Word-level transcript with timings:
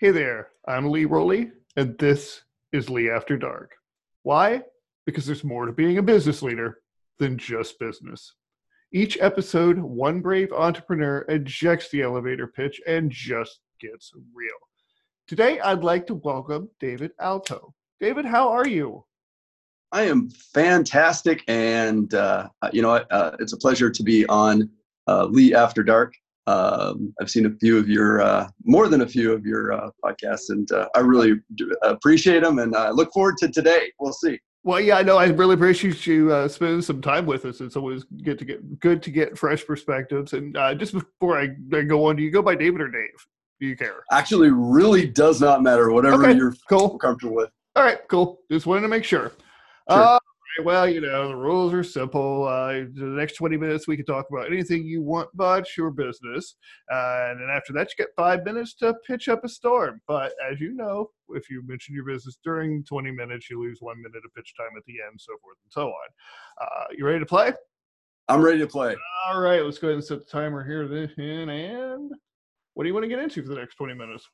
Hey 0.00 0.12
there, 0.12 0.50
I'm 0.68 0.90
Lee 0.90 1.06
Rowley, 1.06 1.50
and 1.74 1.98
this 1.98 2.42
is 2.72 2.88
Lee 2.88 3.10
After 3.10 3.36
Dark. 3.36 3.72
Why? 4.22 4.62
Because 5.06 5.26
there's 5.26 5.42
more 5.42 5.66
to 5.66 5.72
being 5.72 5.98
a 5.98 6.02
business 6.02 6.40
leader 6.40 6.78
than 7.18 7.36
just 7.36 7.80
business. 7.80 8.34
Each 8.92 9.18
episode, 9.20 9.76
one 9.76 10.20
brave 10.20 10.52
entrepreneur 10.52 11.24
ejects 11.28 11.90
the 11.90 12.02
elevator 12.02 12.46
pitch 12.46 12.80
and 12.86 13.10
just 13.10 13.58
gets 13.80 14.12
real. 14.32 14.54
Today, 15.26 15.58
I'd 15.58 15.82
like 15.82 16.06
to 16.06 16.14
welcome 16.14 16.70
David 16.78 17.10
Alto. 17.18 17.74
David, 17.98 18.24
how 18.24 18.50
are 18.50 18.68
you? 18.68 19.04
I 19.90 20.02
am 20.02 20.30
fantastic, 20.30 21.42
and 21.48 22.14
uh, 22.14 22.50
you 22.72 22.82
know, 22.82 22.92
uh, 22.92 23.36
it's 23.40 23.52
a 23.52 23.58
pleasure 23.58 23.90
to 23.90 24.02
be 24.04 24.24
on 24.26 24.70
uh, 25.08 25.24
Lee 25.24 25.56
After 25.56 25.82
Dark. 25.82 26.14
Um, 26.48 27.14
I've 27.20 27.28
seen 27.28 27.44
a 27.44 27.50
few 27.60 27.76
of 27.76 27.88
your, 27.88 28.22
uh, 28.22 28.48
more 28.64 28.88
than 28.88 29.02
a 29.02 29.06
few 29.06 29.32
of 29.32 29.44
your 29.44 29.72
uh, 29.72 29.90
podcasts, 30.02 30.48
and 30.48 30.70
uh, 30.72 30.88
I 30.94 31.00
really 31.00 31.34
appreciate 31.82 32.42
them, 32.42 32.58
and 32.58 32.74
I 32.74 32.88
look 32.90 33.12
forward 33.12 33.36
to 33.38 33.48
today. 33.48 33.92
We'll 34.00 34.14
see. 34.14 34.38
Well, 34.64 34.80
yeah, 34.80 34.96
I 34.96 35.02
know. 35.02 35.18
I 35.18 35.26
really 35.26 35.54
appreciate 35.54 36.06
you 36.06 36.32
uh, 36.32 36.48
spending 36.48 36.80
some 36.80 37.02
time 37.02 37.26
with 37.26 37.44
us. 37.44 37.60
It's 37.60 37.76
always 37.76 38.04
good 38.22 38.38
to 38.38 38.44
get 38.46 38.80
good 38.80 39.02
to 39.02 39.10
get 39.10 39.36
fresh 39.36 39.64
perspectives. 39.66 40.32
And 40.32 40.56
uh, 40.56 40.74
just 40.74 40.94
before 40.94 41.38
I, 41.38 41.50
I, 41.74 41.82
go 41.82 42.06
on, 42.06 42.16
do 42.16 42.22
you 42.22 42.30
go 42.30 42.42
by 42.42 42.54
David 42.54 42.80
or 42.80 42.88
Dave? 42.88 43.26
Do 43.60 43.66
you 43.66 43.76
care? 43.76 44.02
Actually, 44.10 44.50
really 44.50 45.06
does 45.06 45.40
not 45.40 45.62
matter. 45.62 45.90
Whatever 45.90 46.24
okay, 46.24 46.36
you're 46.36 46.54
cool. 46.68 46.98
comfortable 46.98 47.36
with. 47.36 47.50
All 47.76 47.84
right, 47.84 47.98
cool. 48.08 48.40
Just 48.50 48.66
wanted 48.66 48.82
to 48.82 48.88
make 48.88 49.04
sure. 49.04 49.32
sure. 49.90 50.18
Well, 50.64 50.88
you 50.88 51.00
know, 51.00 51.28
the 51.28 51.36
rules 51.36 51.72
are 51.72 51.84
simple. 51.84 52.44
Uh, 52.44 52.84
the 52.92 53.04
next 53.04 53.34
20 53.34 53.56
minutes, 53.56 53.86
we 53.86 53.96
can 53.96 54.04
talk 54.04 54.26
about 54.30 54.50
anything 54.52 54.84
you 54.84 55.02
want 55.02 55.28
but 55.34 55.68
your 55.76 55.90
business. 55.90 56.56
Uh, 56.92 57.28
and 57.30 57.40
then 57.40 57.48
after 57.48 57.72
that, 57.74 57.88
you 57.90 58.04
get 58.04 58.14
five 58.16 58.44
minutes 58.44 58.74
to 58.76 58.94
pitch 59.06 59.28
up 59.28 59.44
a 59.44 59.48
storm. 59.48 60.00
But 60.08 60.32
as 60.50 60.60
you 60.60 60.74
know, 60.74 61.10
if 61.30 61.48
you 61.48 61.62
mention 61.66 61.94
your 61.94 62.04
business 62.04 62.38
during 62.42 62.82
20 62.84 63.12
minutes, 63.12 63.48
you 63.48 63.60
lose 63.62 63.78
one 63.80 63.98
minute 64.02 64.22
of 64.24 64.34
pitch 64.34 64.52
time 64.56 64.76
at 64.76 64.84
the 64.86 64.94
end, 65.08 65.20
so 65.20 65.34
forth 65.40 65.58
and 65.62 65.72
so 65.72 65.88
on. 65.88 66.08
Uh, 66.60 66.84
you 66.96 67.06
ready 67.06 67.20
to 67.20 67.26
play? 67.26 67.52
I'm 68.28 68.42
ready 68.42 68.58
to 68.58 68.66
play. 68.66 68.96
All 69.28 69.40
right, 69.40 69.64
let's 69.64 69.78
go 69.78 69.88
ahead 69.88 69.96
and 69.96 70.04
set 70.04 70.18
the 70.18 70.30
timer 70.30 70.64
here. 70.64 70.88
Then, 70.88 71.48
And 71.48 72.12
what 72.74 72.82
do 72.82 72.88
you 72.88 72.94
want 72.94 73.04
to 73.04 73.08
get 73.08 73.20
into 73.20 73.42
for 73.42 73.48
the 73.48 73.54
next 73.54 73.76
20 73.76 73.94
minutes? 73.94 74.28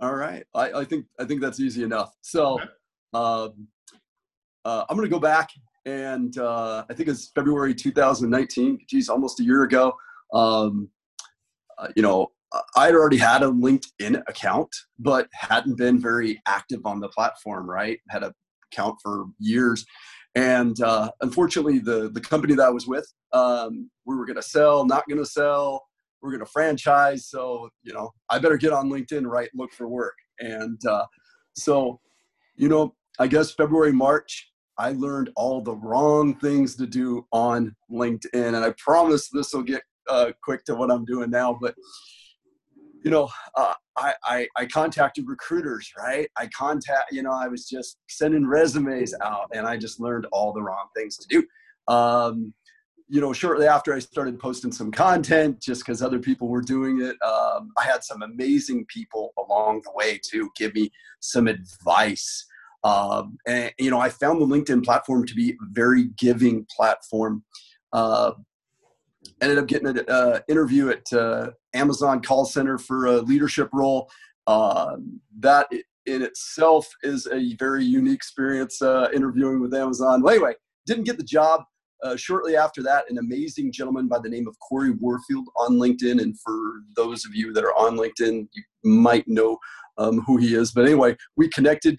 All 0.00 0.14
right, 0.14 0.44
I, 0.54 0.72
I 0.72 0.84
think 0.84 1.06
I 1.18 1.24
think 1.24 1.40
that's 1.40 1.60
easy 1.60 1.82
enough. 1.82 2.14
So, 2.20 2.60
okay. 2.60 2.64
um, 3.14 3.68
uh, 4.66 4.84
I'm 4.88 4.96
going 4.96 5.08
to 5.08 5.14
go 5.14 5.20
back 5.20 5.50
and 5.84 6.36
uh, 6.38 6.84
I 6.90 6.94
think 6.94 7.08
it's 7.08 7.30
February 7.34 7.72
2019. 7.72 8.80
Geez, 8.88 9.08
almost 9.08 9.38
a 9.38 9.44
year 9.44 9.62
ago. 9.62 9.94
Um, 10.32 10.90
uh, 11.78 11.88
you 11.94 12.02
know, 12.02 12.32
I 12.74 12.86
had 12.86 12.94
already 12.94 13.16
had 13.16 13.42
a 13.42 13.46
LinkedIn 13.46 14.22
account, 14.26 14.74
but 14.98 15.28
hadn't 15.32 15.76
been 15.76 16.00
very 16.00 16.40
active 16.46 16.84
on 16.84 16.98
the 16.98 17.08
platform. 17.08 17.70
Right, 17.70 18.00
had 18.08 18.24
a 18.24 18.34
account 18.72 18.96
for 19.02 19.26
years, 19.38 19.86
and 20.34 20.80
uh, 20.80 21.10
unfortunately, 21.20 21.78
the 21.78 22.10
the 22.12 22.20
company 22.20 22.54
that 22.54 22.66
I 22.66 22.70
was 22.70 22.88
with, 22.88 23.06
um, 23.32 23.88
we 24.04 24.16
were 24.16 24.26
going 24.26 24.36
to 24.36 24.42
sell, 24.42 24.84
not 24.84 25.06
going 25.08 25.18
to 25.18 25.26
sell. 25.26 25.86
We're 26.22 26.30
going 26.30 26.44
to 26.44 26.50
franchise, 26.50 27.28
so 27.28 27.68
you 27.84 27.92
know, 27.92 28.10
I 28.30 28.40
better 28.40 28.56
get 28.56 28.72
on 28.72 28.90
LinkedIn, 28.90 29.26
right? 29.26 29.50
Look 29.54 29.72
for 29.72 29.86
work, 29.86 30.14
and 30.40 30.80
uh, 30.86 31.04
so, 31.54 32.00
you 32.56 32.68
know, 32.68 32.94
I 33.18 33.26
guess 33.28 33.52
February, 33.52 33.92
March, 33.92 34.50
I 34.78 34.92
learned 34.92 35.30
all 35.36 35.60
the 35.60 35.74
wrong 35.76 36.34
things 36.36 36.76
to 36.76 36.86
do 36.86 37.26
on 37.32 37.74
LinkedIn. 37.90 38.28
And 38.32 38.56
I 38.56 38.74
promise 38.78 39.28
this 39.28 39.52
will 39.52 39.62
get 39.62 39.82
uh, 40.08 40.32
quick 40.42 40.64
to 40.64 40.74
what 40.74 40.90
I'm 40.90 41.04
doing 41.04 41.30
now. 41.30 41.56
But, 41.60 41.74
you 43.02 43.10
know, 43.10 43.28
uh, 43.54 43.74
I, 43.96 44.14
I, 44.24 44.48
I, 44.56 44.66
contacted 44.66 45.26
recruiters, 45.26 45.90
right? 45.98 46.28
I 46.36 46.48
contact, 46.48 47.12
you 47.12 47.22
know, 47.22 47.32
I 47.32 47.48
was 47.48 47.68
just 47.68 47.98
sending 48.08 48.46
resumes 48.46 49.14
out 49.24 49.48
and 49.54 49.66
I 49.66 49.76
just 49.76 50.00
learned 50.00 50.26
all 50.32 50.52
the 50.52 50.62
wrong 50.62 50.88
things 50.94 51.16
to 51.18 51.28
do. 51.28 51.92
Um, 51.92 52.52
you 53.08 53.20
know, 53.20 53.32
shortly 53.32 53.66
after 53.68 53.94
I 53.94 54.00
started 54.00 54.38
posting 54.38 54.72
some 54.72 54.90
content, 54.90 55.60
just 55.60 55.82
because 55.82 56.02
other 56.02 56.18
people 56.18 56.48
were 56.48 56.60
doing 56.60 57.00
it, 57.00 57.16
um, 57.22 57.70
I 57.78 57.84
had 57.84 58.02
some 58.02 58.22
amazing 58.22 58.84
people 58.86 59.32
along 59.38 59.82
the 59.84 59.92
way 59.94 60.20
to 60.30 60.50
give 60.56 60.74
me 60.74 60.90
some 61.20 61.46
advice 61.46 62.46
um, 62.86 63.36
and 63.48 63.72
you 63.78 63.90
know, 63.90 63.98
I 63.98 64.08
found 64.10 64.40
the 64.40 64.46
LinkedIn 64.46 64.84
platform 64.84 65.26
to 65.26 65.34
be 65.34 65.50
a 65.50 65.54
very 65.72 66.04
giving 66.16 66.66
platform. 66.74 67.44
Uh, 67.92 68.32
ended 69.42 69.58
up 69.58 69.66
getting 69.66 69.88
an 69.88 70.04
uh, 70.08 70.38
interview 70.48 70.90
at 70.90 71.12
uh, 71.12 71.50
Amazon 71.74 72.22
call 72.22 72.44
center 72.44 72.78
for 72.78 73.06
a 73.06 73.16
leadership 73.22 73.68
role. 73.72 74.08
Um, 74.46 75.20
that 75.40 75.66
in 76.06 76.22
itself 76.22 76.86
is 77.02 77.26
a 77.26 77.56
very 77.56 77.84
unique 77.84 78.14
experience 78.14 78.80
uh, 78.80 79.08
interviewing 79.12 79.60
with 79.60 79.74
Amazon. 79.74 80.22
Well, 80.22 80.34
anyway, 80.34 80.54
didn't 80.86 81.04
get 81.04 81.16
the 81.16 81.24
job. 81.24 81.62
Uh, 82.04 82.14
shortly 82.14 82.56
after 82.56 82.84
that, 82.84 83.10
an 83.10 83.18
amazing 83.18 83.72
gentleman 83.72 84.06
by 84.06 84.20
the 84.20 84.28
name 84.28 84.46
of 84.46 84.56
Corey 84.60 84.92
Warfield 84.92 85.48
on 85.58 85.72
LinkedIn. 85.72 86.22
And 86.22 86.38
for 86.38 86.54
those 86.94 87.24
of 87.24 87.34
you 87.34 87.52
that 87.54 87.64
are 87.64 87.74
on 87.74 87.96
LinkedIn, 87.96 88.46
you 88.52 88.62
might 88.84 89.26
know 89.26 89.58
um, 89.98 90.20
who 90.20 90.36
he 90.36 90.54
is. 90.54 90.70
But 90.70 90.84
anyway, 90.84 91.16
we 91.36 91.48
connected 91.48 91.98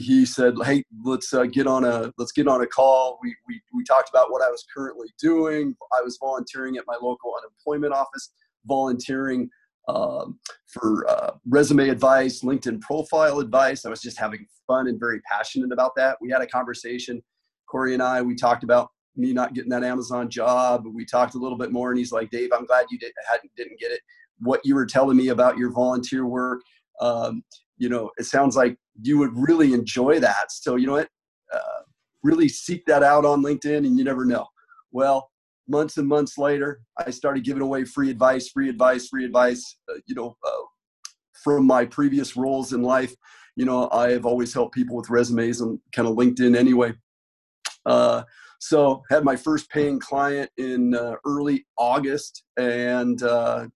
he 0.00 0.26
said, 0.26 0.54
"Hey, 0.64 0.84
let's 1.04 1.32
uh, 1.32 1.44
get 1.44 1.66
on 1.66 1.84
a 1.84 2.12
let's 2.18 2.32
get 2.32 2.48
on 2.48 2.62
a 2.62 2.66
call." 2.66 3.18
We, 3.22 3.34
we 3.48 3.60
we 3.72 3.84
talked 3.84 4.10
about 4.10 4.30
what 4.30 4.42
I 4.42 4.50
was 4.50 4.64
currently 4.74 5.08
doing. 5.18 5.74
I 5.96 6.02
was 6.02 6.18
volunteering 6.20 6.76
at 6.76 6.84
my 6.86 6.96
local 7.00 7.34
unemployment 7.38 7.94
office, 7.94 8.32
volunteering 8.66 9.48
um, 9.88 10.40
for 10.66 11.08
uh, 11.08 11.32
resume 11.48 11.88
advice, 11.88 12.42
LinkedIn 12.42 12.80
profile 12.80 13.38
advice. 13.38 13.84
I 13.84 13.90
was 13.90 14.00
just 14.00 14.18
having 14.18 14.46
fun 14.66 14.88
and 14.88 14.98
very 14.98 15.20
passionate 15.20 15.72
about 15.72 15.92
that. 15.96 16.18
We 16.20 16.30
had 16.30 16.42
a 16.42 16.46
conversation, 16.46 17.22
Corey 17.70 17.94
and 17.94 18.02
I. 18.02 18.20
We 18.20 18.34
talked 18.34 18.64
about 18.64 18.90
me 19.16 19.32
not 19.32 19.54
getting 19.54 19.70
that 19.70 19.84
Amazon 19.84 20.28
job. 20.28 20.86
We 20.92 21.04
talked 21.04 21.36
a 21.36 21.38
little 21.38 21.58
bit 21.58 21.70
more, 21.70 21.90
and 21.90 21.98
he's 21.98 22.10
like, 22.10 22.30
"Dave, 22.30 22.50
I'm 22.52 22.66
glad 22.66 22.86
you 22.90 22.98
did, 22.98 23.12
hadn't 23.30 23.54
didn't 23.56 23.78
get 23.78 23.92
it. 23.92 24.00
What 24.40 24.60
you 24.64 24.74
were 24.74 24.86
telling 24.86 25.16
me 25.16 25.28
about 25.28 25.56
your 25.56 25.70
volunteer 25.70 26.26
work." 26.26 26.62
Um, 27.00 27.44
you 27.76 27.88
know, 27.88 28.10
it 28.18 28.24
sounds 28.24 28.56
like 28.56 28.76
you 29.02 29.18
would 29.18 29.32
really 29.34 29.72
enjoy 29.72 30.20
that. 30.20 30.50
So, 30.50 30.76
you 30.76 30.86
know 30.86 30.94
what? 30.94 31.08
Uh, 31.52 31.82
really 32.22 32.48
seek 32.48 32.84
that 32.86 33.02
out 33.02 33.24
on 33.24 33.42
LinkedIn 33.42 33.78
and 33.78 33.98
you 33.98 34.04
never 34.04 34.24
know. 34.24 34.46
Well, 34.92 35.30
months 35.68 35.96
and 35.96 36.08
months 36.08 36.38
later, 36.38 36.80
I 36.98 37.10
started 37.10 37.44
giving 37.44 37.62
away 37.62 37.84
free 37.84 38.10
advice, 38.10 38.48
free 38.48 38.68
advice, 38.68 39.08
free 39.08 39.24
advice, 39.24 39.76
uh, 39.90 39.98
you 40.06 40.14
know, 40.14 40.36
uh, 40.44 40.62
from 41.42 41.66
my 41.66 41.84
previous 41.84 42.36
roles 42.36 42.72
in 42.72 42.82
life. 42.82 43.14
You 43.56 43.64
know, 43.64 43.88
I 43.92 44.10
have 44.10 44.26
always 44.26 44.52
helped 44.52 44.74
people 44.74 44.96
with 44.96 45.10
resumes 45.10 45.60
and 45.60 45.78
kind 45.92 46.08
of 46.08 46.16
LinkedIn 46.16 46.56
anyway. 46.56 46.94
Uh, 47.86 48.22
so 48.58 49.02
had 49.10 49.24
my 49.24 49.36
first 49.36 49.68
paying 49.68 50.00
client 50.00 50.50
in 50.56 50.94
uh, 50.94 51.16
early 51.26 51.66
August 51.76 52.44
and 52.56 53.22
uh, 53.22 53.66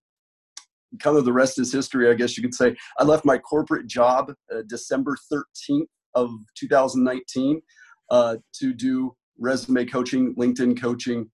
kind 1.01 1.17
of 1.17 1.25
the 1.25 1.33
rest 1.33 1.59
is 1.59 1.71
history, 1.71 2.09
I 2.09 2.13
guess 2.13 2.37
you 2.37 2.43
could 2.43 2.55
say. 2.55 2.75
I 2.97 3.03
left 3.03 3.25
my 3.25 3.37
corporate 3.37 3.87
job 3.87 4.33
uh, 4.53 4.61
December 4.67 5.15
13th 5.31 5.87
of 6.15 6.31
2019 6.55 7.61
uh, 8.09 8.37
to 8.53 8.73
do 8.73 9.15
resume 9.37 9.85
coaching, 9.85 10.35
LinkedIn 10.35 10.79
coaching, 10.79 11.29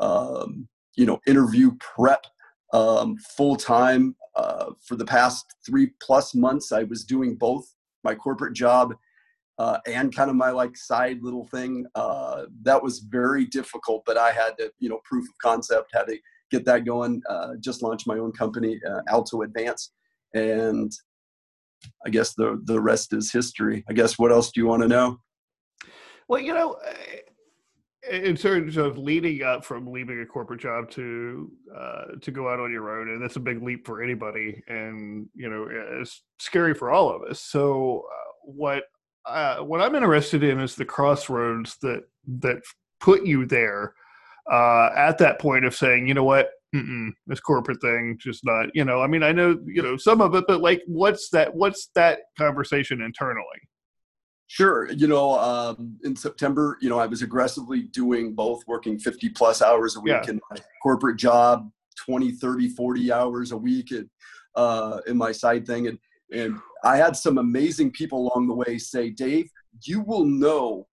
um, 0.00 0.68
you 0.96 1.06
know, 1.06 1.20
interview 1.26 1.72
prep 1.80 2.24
um, 2.72 3.16
full 3.36 3.56
time. 3.56 4.16
Uh, 4.34 4.70
for 4.86 4.96
the 4.96 5.04
past 5.04 5.44
three 5.66 5.90
plus 6.00 6.34
months, 6.34 6.72
I 6.72 6.84
was 6.84 7.04
doing 7.04 7.34
both 7.34 7.64
my 8.02 8.14
corporate 8.14 8.54
job 8.54 8.94
uh, 9.58 9.78
and 9.86 10.14
kind 10.14 10.30
of 10.30 10.36
my 10.36 10.50
like 10.50 10.76
side 10.76 11.22
little 11.22 11.46
thing. 11.48 11.86
Uh, 11.94 12.44
that 12.62 12.82
was 12.82 13.00
very 13.00 13.44
difficult, 13.44 14.02
but 14.06 14.16
I 14.16 14.32
had 14.32 14.56
to, 14.58 14.72
you 14.78 14.88
know, 14.88 15.00
proof 15.04 15.28
of 15.28 15.36
concept, 15.42 15.90
had 15.92 16.06
to 16.06 16.18
get 16.52 16.64
that 16.66 16.84
going. 16.84 17.20
Uh, 17.28 17.54
just 17.60 17.82
launched 17.82 18.06
my 18.06 18.18
own 18.18 18.32
company, 18.32 18.78
uh, 18.88 19.00
Alto 19.08 19.42
Advance, 19.42 19.92
and 20.34 20.92
I 22.06 22.10
guess 22.10 22.34
the 22.34 22.60
the 22.64 22.80
rest 22.80 23.12
is 23.12 23.32
history. 23.32 23.84
I 23.88 23.92
guess 23.92 24.18
what 24.18 24.30
else 24.30 24.52
do 24.52 24.60
you 24.60 24.66
want 24.66 24.82
to 24.82 24.88
know? 24.88 25.18
Well, 26.28 26.40
you 26.40 26.54
know, 26.54 26.76
uh, 26.86 28.10
in 28.10 28.36
terms 28.36 28.76
of 28.76 28.98
leading 28.98 29.42
up 29.42 29.64
from 29.64 29.86
leaving 29.86 30.20
a 30.20 30.26
corporate 30.26 30.60
job 30.60 30.90
to 30.90 31.50
uh, 31.76 32.04
to 32.20 32.30
go 32.30 32.48
out 32.48 32.60
on 32.60 32.70
your 32.70 32.98
own, 32.98 33.08
and 33.08 33.22
that's 33.22 33.36
a 33.36 33.40
big 33.40 33.62
leap 33.62 33.86
for 33.86 34.02
anybody, 34.02 34.62
and 34.68 35.28
you 35.34 35.48
know, 35.48 35.68
it's 36.00 36.22
scary 36.38 36.74
for 36.74 36.90
all 36.90 37.10
of 37.10 37.22
us. 37.22 37.40
So, 37.40 38.04
uh, 38.12 38.30
what 38.44 38.84
uh, 39.26 39.58
what 39.58 39.80
I'm 39.80 39.94
interested 39.94 40.42
in 40.42 40.60
is 40.60 40.74
the 40.74 40.84
crossroads 40.84 41.76
that 41.82 42.02
that 42.40 42.62
put 43.00 43.24
you 43.26 43.46
there 43.46 43.94
uh, 44.50 44.90
at 44.96 45.18
that 45.18 45.40
point 45.40 45.64
of 45.64 45.74
saying, 45.74 46.06
you 46.08 46.14
know 46.14 46.24
what, 46.24 46.50
Mm-mm, 46.74 47.10
this 47.26 47.40
corporate 47.40 47.80
thing 47.80 48.16
just 48.18 48.44
not. 48.44 48.66
You 48.74 48.84
know, 48.84 49.02
I 49.02 49.06
mean, 49.06 49.22
I 49.22 49.32
know 49.32 49.58
you 49.66 49.82
know 49.82 49.96
some 49.96 50.20
of 50.20 50.34
it, 50.34 50.44
but 50.48 50.60
like, 50.60 50.82
what's 50.86 51.28
that? 51.30 51.54
What's 51.54 51.90
that 51.94 52.20
conversation 52.38 53.02
internally? 53.02 53.44
Sure. 54.46 54.90
You 54.90 55.06
know, 55.06 55.38
um, 55.38 55.96
in 56.04 56.14
September, 56.14 56.76
you 56.82 56.90
know, 56.90 56.98
I 56.98 57.06
was 57.06 57.22
aggressively 57.22 57.84
doing 57.84 58.34
both, 58.34 58.62
working 58.66 58.98
50 58.98 59.30
plus 59.30 59.62
hours 59.62 59.96
a 59.96 60.00
week 60.00 60.12
yeah. 60.24 60.30
in 60.30 60.40
my 60.50 60.58
corporate 60.82 61.16
job, 61.16 61.70
20, 62.04 62.32
30, 62.32 62.68
40 62.68 63.12
hours 63.12 63.52
a 63.52 63.56
week 63.56 63.92
at, 63.92 64.04
uh, 64.54 65.00
in 65.06 65.16
my 65.16 65.32
side 65.32 65.66
thing. 65.66 65.86
And 65.86 65.98
And 66.30 66.58
I 66.84 66.98
had 66.98 67.16
some 67.16 67.38
amazing 67.38 67.92
people 67.92 68.28
along 68.28 68.46
the 68.46 68.54
way 68.54 68.76
say, 68.76 69.08
Dave, 69.08 69.50
you 69.84 70.02
will 70.02 70.26
know 70.26 70.86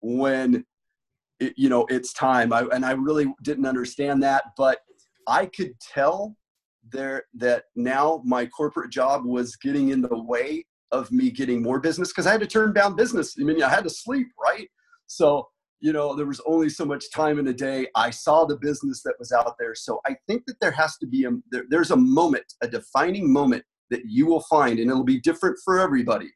when 0.00 0.64
it, 1.42 1.54
you 1.56 1.68
know 1.68 1.86
it's 1.88 2.12
time. 2.12 2.52
I, 2.52 2.62
and 2.72 2.84
I 2.84 2.92
really 2.92 3.32
didn't 3.42 3.66
understand 3.66 4.22
that, 4.22 4.44
but 4.56 4.78
I 5.26 5.46
could 5.46 5.72
tell 5.80 6.36
there 6.90 7.24
that 7.34 7.64
now 7.76 8.22
my 8.24 8.46
corporate 8.46 8.90
job 8.90 9.24
was 9.24 9.56
getting 9.56 9.90
in 9.90 10.02
the 10.02 10.22
way 10.22 10.64
of 10.90 11.10
me 11.10 11.30
getting 11.30 11.62
more 11.62 11.80
business 11.80 12.08
because 12.08 12.26
I 12.26 12.32
had 12.32 12.40
to 12.40 12.46
turn 12.46 12.72
down 12.72 12.96
business. 12.96 13.34
I 13.40 13.44
mean, 13.44 13.62
I 13.62 13.68
had 13.68 13.84
to 13.84 13.90
sleep, 13.90 14.28
right? 14.42 14.68
So 15.06 15.48
you 15.82 15.92
know 15.92 16.14
there 16.14 16.26
was 16.26 16.40
only 16.46 16.70
so 16.70 16.84
much 16.84 17.10
time 17.12 17.38
in 17.38 17.48
a 17.48 17.52
day 17.52 17.86
i 17.96 18.08
saw 18.08 18.44
the 18.44 18.56
business 18.56 19.02
that 19.02 19.14
was 19.18 19.32
out 19.32 19.54
there 19.58 19.74
so 19.74 20.00
i 20.06 20.16
think 20.26 20.44
that 20.46 20.58
there 20.60 20.70
has 20.70 20.96
to 20.96 21.06
be 21.06 21.24
a 21.24 21.30
there, 21.50 21.64
there's 21.68 21.90
a 21.90 21.96
moment 21.96 22.54
a 22.62 22.68
defining 22.68 23.30
moment 23.30 23.62
that 23.90 24.02
you 24.06 24.24
will 24.24 24.44
find 24.48 24.78
and 24.78 24.88
it'll 24.88 25.04
be 25.04 25.20
different 25.20 25.58
for 25.62 25.78
everybody 25.78 26.30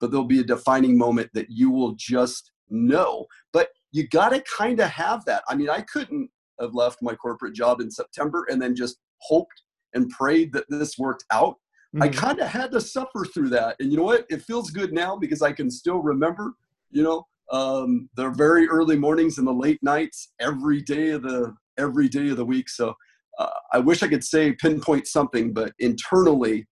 but 0.00 0.10
there'll 0.10 0.26
be 0.26 0.40
a 0.40 0.44
defining 0.44 0.98
moment 0.98 1.30
that 1.32 1.46
you 1.48 1.70
will 1.70 1.92
just 1.92 2.50
know 2.68 3.24
but 3.52 3.68
you 3.96 4.08
got 4.08 4.30
to 4.30 4.42
kind 4.42 4.80
of 4.80 4.88
have 4.88 5.24
that 5.24 5.42
i 5.48 5.54
mean 5.54 5.70
i 5.70 5.80
couldn't 5.80 6.28
have 6.60 6.74
left 6.74 6.98
my 7.02 7.14
corporate 7.14 7.54
job 7.54 7.80
in 7.80 7.90
september 7.90 8.46
and 8.48 8.60
then 8.60 8.74
just 8.74 8.98
hoped 9.18 9.62
and 9.94 10.10
prayed 10.10 10.52
that 10.52 10.64
this 10.68 10.98
worked 10.98 11.24
out 11.30 11.56
mm-hmm. 11.94 12.02
i 12.02 12.08
kind 12.08 12.40
of 12.40 12.48
had 12.48 12.70
to 12.70 12.80
suffer 12.80 13.24
through 13.24 13.48
that 13.48 13.76
and 13.80 13.90
you 13.90 13.96
know 13.96 14.04
what 14.04 14.26
it 14.28 14.42
feels 14.42 14.70
good 14.70 14.92
now 14.92 15.16
because 15.16 15.42
i 15.42 15.52
can 15.52 15.70
still 15.70 15.98
remember 15.98 16.54
you 16.90 17.02
know 17.02 17.26
um, 17.52 18.08
the 18.16 18.30
very 18.30 18.68
early 18.68 18.96
mornings 18.96 19.38
and 19.38 19.46
the 19.46 19.52
late 19.52 19.82
nights 19.82 20.32
every 20.40 20.82
day 20.82 21.10
of 21.10 21.22
the 21.22 21.54
every 21.78 22.08
day 22.08 22.30
of 22.30 22.36
the 22.36 22.44
week. 22.44 22.68
So 22.68 22.94
uh, 23.38 23.50
I 23.72 23.78
wish 23.78 24.02
I 24.02 24.08
could 24.08 24.24
say 24.24 24.52
pinpoint 24.52 25.06
something, 25.06 25.52
but 25.52 25.72
internally, 25.78 26.66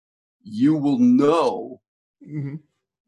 you 0.42 0.76
will 0.76 0.98
know 0.98 1.80
mm-hmm. 2.26 2.56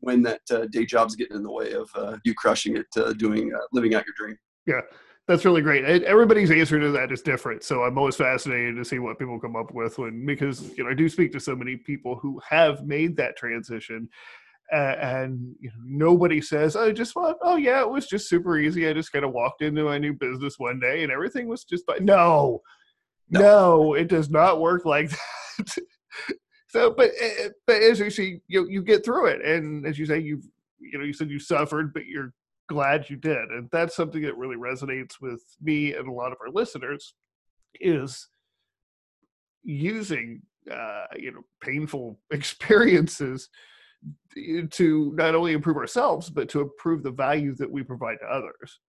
When 0.00 0.23
that 0.23 0.41
uh, 0.50 0.67
day 0.70 0.85
job's 0.85 1.17
getting 1.17 1.37
in 1.37 1.43
the 1.43 1.50
way 1.50 1.73
of 1.73 1.91
uh, 1.94 2.17
you 2.25 2.35
crushing 2.35 2.76
it, 2.76 2.87
uh, 2.96 3.12
doing 3.14 3.52
uh, 3.55 3.61
living 3.73 3.94
out 3.94 4.05
your 4.06 4.14
dream. 4.17 4.37
Yeah, 4.67 4.81
that's 5.26 5.44
really 5.44 5.62
great. 5.62 5.85
Everybody's 6.05 6.50
answer 6.50 6.79
to 6.81 6.91
that 6.91 7.12
is 7.12 7.23
different, 7.23 7.62
so 7.62 7.82
I'm 7.82 7.99
always 7.99 8.17
fascinated 8.17 8.76
to 8.76 8.85
see 8.85 8.99
what 8.99 9.19
people 9.19 9.41
come 9.41 9.56
up 9.56 9.73
with 9.73 9.99
when 9.99 10.26
because 10.26 10.76
you 10.76 10.85
know 10.85 10.91
I 10.91 10.94
do 10.94 11.08
speak 11.08 11.32
to 11.32 11.41
so 11.41 11.56
many 11.56 11.76
people 11.76 12.17
who 12.17 12.41
have 12.49 12.85
made 12.85 13.17
that 13.17 13.37
transition 13.37 14.08
and 14.70 15.55
you 15.61 15.69
know, 15.69 16.06
nobody 16.06 16.41
says, 16.41 16.76
"I 16.76 16.93
just 16.93 17.14
want." 17.17 17.38
Oh 17.43 17.56
yeah, 17.56 17.81
it 17.81 17.88
was 17.88 18.06
just 18.06 18.29
super 18.29 18.58
easy. 18.58 18.88
I 18.88 18.93
just 18.93 19.12
kind 19.12 19.25
of 19.25 19.32
walked 19.32 19.62
into 19.62 19.85
my 19.85 19.99
new 19.99 20.12
business 20.12 20.58
one 20.58 20.81
day, 20.81 21.02
and 21.02 21.12
everything 21.12 21.49
was 21.49 21.64
just. 21.64 21.85
But 21.87 22.02
no, 22.02 22.62
no, 23.31 23.41
no 23.41 23.94
it 23.94 24.08
does 24.08 24.31
not 24.31 24.61
work 24.61 24.85
like 24.85 25.11
that. 25.58 25.76
So, 26.74 26.90
but 26.90 27.12
eh, 27.20 27.50
but 27.68 27.80
as 27.80 28.00
you 28.00 28.10
see, 28.10 28.40
you 28.48 28.68
you 28.68 28.82
get 28.82 29.04
through 29.04 29.26
it, 29.26 29.44
and 29.44 29.86
as 29.86 29.96
you 29.96 30.06
say, 30.06 30.18
you've 30.18 30.44
you 30.80 30.98
know 30.98 31.04
you 31.04 31.12
said 31.12 31.30
you 31.30 31.38
suffered, 31.38 31.94
but 31.94 32.06
you're 32.06 32.32
glad 32.68 33.08
you 33.08 33.14
did, 33.14 33.50
and 33.50 33.68
that's 33.70 33.94
something 33.94 34.22
that 34.22 34.36
really 34.36 34.56
resonates 34.56 35.20
with 35.20 35.40
me 35.62 35.94
and 35.94 36.08
a 36.08 36.12
lot 36.12 36.32
of 36.32 36.38
our 36.44 36.50
listeners. 36.50 37.14
Is 37.80 38.28
using 39.62 40.42
uh, 40.68 41.04
you 41.16 41.30
know 41.30 41.42
painful 41.62 42.18
experiences 42.32 43.48
to 44.70 45.12
not 45.14 45.34
only 45.36 45.52
improve 45.52 45.76
ourselves 45.78 46.28
but 46.28 46.46
to 46.46 46.60
improve 46.60 47.02
the 47.02 47.10
value 47.10 47.54
that 47.54 47.70
we 47.70 47.82
provide 47.82 48.18
to 48.20 48.26
others 48.26 48.80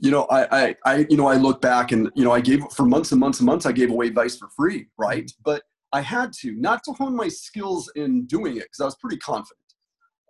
you 0.00 0.10
know 0.10 0.24
I, 0.24 0.48
I 0.50 0.76
i 0.84 1.06
you 1.08 1.16
know 1.16 1.28
i 1.28 1.36
look 1.36 1.60
back 1.60 1.92
and 1.92 2.10
you 2.16 2.24
know 2.24 2.32
i 2.32 2.40
gave 2.40 2.64
for 2.72 2.84
months 2.84 3.12
and 3.12 3.20
months 3.20 3.38
and 3.38 3.46
months 3.46 3.66
i 3.66 3.72
gave 3.72 3.90
away 3.90 4.08
advice 4.08 4.36
for 4.36 4.48
free 4.48 4.88
right 4.98 5.26
mm-hmm. 5.26 5.42
but 5.44 5.62
i 5.92 6.00
had 6.00 6.32
to 6.32 6.52
not 6.52 6.82
to 6.84 6.92
hone 6.92 7.16
my 7.16 7.28
skills 7.28 7.90
in 7.96 8.26
doing 8.26 8.56
it 8.56 8.64
because 8.64 8.80
i 8.80 8.84
was 8.84 8.96
pretty 8.96 9.18
confident. 9.18 9.56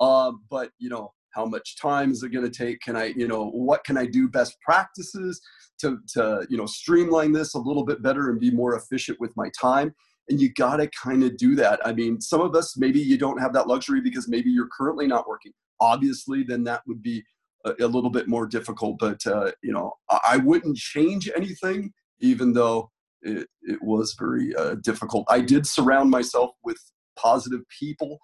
Uh, 0.01 0.33
but 0.49 0.71
you 0.79 0.89
know 0.89 1.13
how 1.31 1.45
much 1.45 1.77
time 1.77 2.11
is 2.11 2.23
it 2.23 2.31
going 2.31 2.49
to 2.49 2.51
take? 2.51 2.81
Can 2.81 2.97
i 2.97 3.07
you 3.17 3.29
know 3.29 3.51
what 3.51 3.85
can 3.85 3.97
i 3.97 4.07
do 4.07 4.29
best 4.29 4.57
practices 4.61 5.41
to 5.81 5.99
to 6.15 6.47
you 6.49 6.57
know 6.57 6.67
streamline 6.67 7.33
this 7.33 7.55
a 7.55 7.59
little 7.59 7.85
bit 7.85 8.03
better 8.03 8.31
and 8.31 8.41
be 8.41 8.51
more 8.51 8.77
efficient 8.77 9.21
with 9.21 9.37
my 9.37 9.51
time? 9.61 9.95
And 10.29 10.41
you 10.41 10.53
got 10.53 10.77
to 10.77 10.89
kind 10.89 11.25
of 11.25 11.37
do 11.37 11.57
that. 11.57 11.81
I 11.85 11.93
mean 11.93 12.21
some 12.21 12.41
of 12.41 12.55
us 12.55 12.77
maybe 12.77 13.01
you 13.01 13.19
don't 13.19 13.41
have 13.41 13.53
that 13.53 13.69
luxury 13.69 14.01
because 14.01 14.29
maybe 14.29 14.51
you're 14.51 14.69
currently 14.77 15.07
not 15.07 15.29
working. 15.29 15.53
Obviously 15.81 16.43
then 16.43 16.65
that 16.65 16.83
would 16.87 17.03
be 17.03 17.23
a, 17.65 17.75
a 17.81 17.87
little 17.87 18.11
bit 18.11 18.27
more 18.27 18.47
difficult 18.47 18.99
but 18.99 19.25
uh, 19.27 19.51
you 19.63 19.73
know 19.73 19.93
I, 20.09 20.21
I, 20.31 20.37
wouldn't 20.39 20.77
change 20.79 21.31
anything 21.37 21.93
even 22.21 22.55
though 22.55 22.91
it, 23.23 23.49
it 23.63 23.83
was 23.83 24.17
very 24.19 24.55
uh, 24.57 24.77
difficult. 24.83 25.27
I 25.29 25.41
did 25.41 25.67
surround 25.67 26.11
myself 26.11 26.51
with 26.65 26.79
positive 27.17 27.63
people 27.79 28.19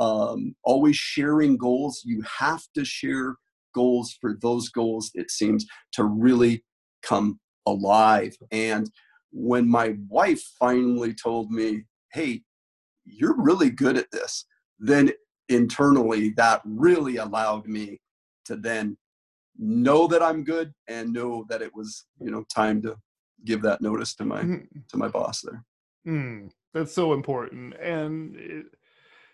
um, 0.00 0.54
always 0.64 0.96
sharing 0.96 1.56
goals. 1.56 2.02
You 2.04 2.22
have 2.38 2.62
to 2.74 2.84
share 2.84 3.36
goals 3.74 4.16
for 4.20 4.36
those 4.40 4.68
goals 4.70 5.12
it 5.14 5.30
seems 5.30 5.64
to 5.92 6.04
really 6.04 6.64
come 7.02 7.38
alive. 7.66 8.34
And 8.50 8.90
when 9.30 9.68
my 9.68 9.94
wife 10.08 10.42
finally 10.58 11.14
told 11.14 11.52
me, 11.52 11.84
hey, 12.12 12.42
you're 13.04 13.40
really 13.40 13.70
good 13.70 13.96
at 13.96 14.10
this, 14.10 14.46
then 14.78 15.12
internally 15.48 16.30
that 16.30 16.62
really 16.64 17.18
allowed 17.18 17.66
me 17.68 18.00
to 18.46 18.56
then 18.56 18.96
know 19.58 20.06
that 20.06 20.22
I'm 20.22 20.42
good 20.42 20.72
and 20.88 21.12
know 21.12 21.44
that 21.48 21.62
it 21.62 21.74
was, 21.74 22.06
you 22.20 22.30
know, 22.30 22.44
time 22.52 22.80
to 22.82 22.96
give 23.44 23.62
that 23.62 23.80
notice 23.80 24.14
to 24.16 24.24
my 24.24 24.42
mm. 24.42 24.66
to 24.88 24.96
my 24.96 25.08
boss 25.08 25.42
there. 25.42 25.64
Mm, 26.06 26.50
that's 26.72 26.92
so 26.92 27.12
important. 27.12 27.74
And 27.74 28.36
it, 28.36 28.66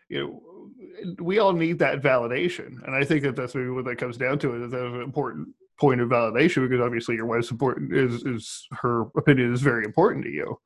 you 0.08 0.20
know, 0.20 1.16
we 1.22 1.38
all 1.38 1.52
need 1.52 1.78
that 1.80 2.02
validation. 2.02 2.84
And 2.86 2.94
I 2.94 3.04
think 3.04 3.22
that 3.22 3.36
that's 3.36 3.54
maybe 3.54 3.70
what 3.70 3.84
that 3.86 3.96
comes 3.96 4.16
down 4.16 4.38
to. 4.40 4.64
Is 4.64 4.70
that's 4.70 4.82
an 4.82 5.02
important 5.02 5.48
point 5.78 6.00
of 6.00 6.08
validation 6.08 6.68
because 6.68 6.84
obviously 6.84 7.14
your 7.14 7.26
wife's 7.26 7.50
important 7.50 7.92
is 7.92 8.24
is 8.24 8.66
her 8.72 9.02
opinion 9.16 9.52
is 9.52 9.60
very 9.60 9.84
important 9.84 10.24
to 10.24 10.30
you 10.30 10.58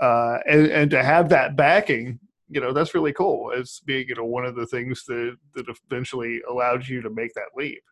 uh, 0.00 0.38
and 0.48 0.66
and 0.66 0.90
to 0.90 1.02
have 1.02 1.28
that 1.28 1.56
backing 1.56 2.18
you 2.48 2.60
know 2.60 2.72
that's 2.72 2.94
really 2.94 3.12
cool 3.12 3.52
as 3.52 3.80
being 3.84 4.08
you 4.08 4.14
know 4.14 4.24
one 4.24 4.44
of 4.44 4.56
the 4.56 4.66
things 4.66 5.04
that 5.06 5.36
that 5.54 5.66
eventually 5.86 6.40
allowed 6.48 6.86
you 6.86 7.00
to 7.00 7.10
make 7.10 7.32
that 7.34 7.50
leap 7.56 7.82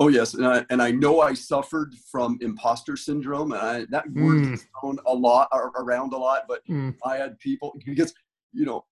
oh 0.00 0.08
yes 0.08 0.34
and 0.34 0.46
i, 0.46 0.64
and 0.70 0.82
I 0.82 0.90
know 0.90 1.20
i 1.20 1.34
suffered 1.34 1.94
from 2.10 2.38
imposter 2.40 2.96
syndrome 2.96 3.52
and 3.52 3.60
I, 3.60 3.86
that 3.90 4.10
word 4.12 4.44
mm. 4.44 4.54
is 4.54 4.66
thrown 4.80 4.98
a 5.06 5.14
lot 5.14 5.48
around 5.52 6.12
a 6.12 6.18
lot 6.18 6.42
but 6.48 6.66
mm. 6.66 6.94
i 7.04 7.16
had 7.16 7.38
people 7.38 7.78
because 7.84 8.14
you 8.52 8.64
know 8.64 8.84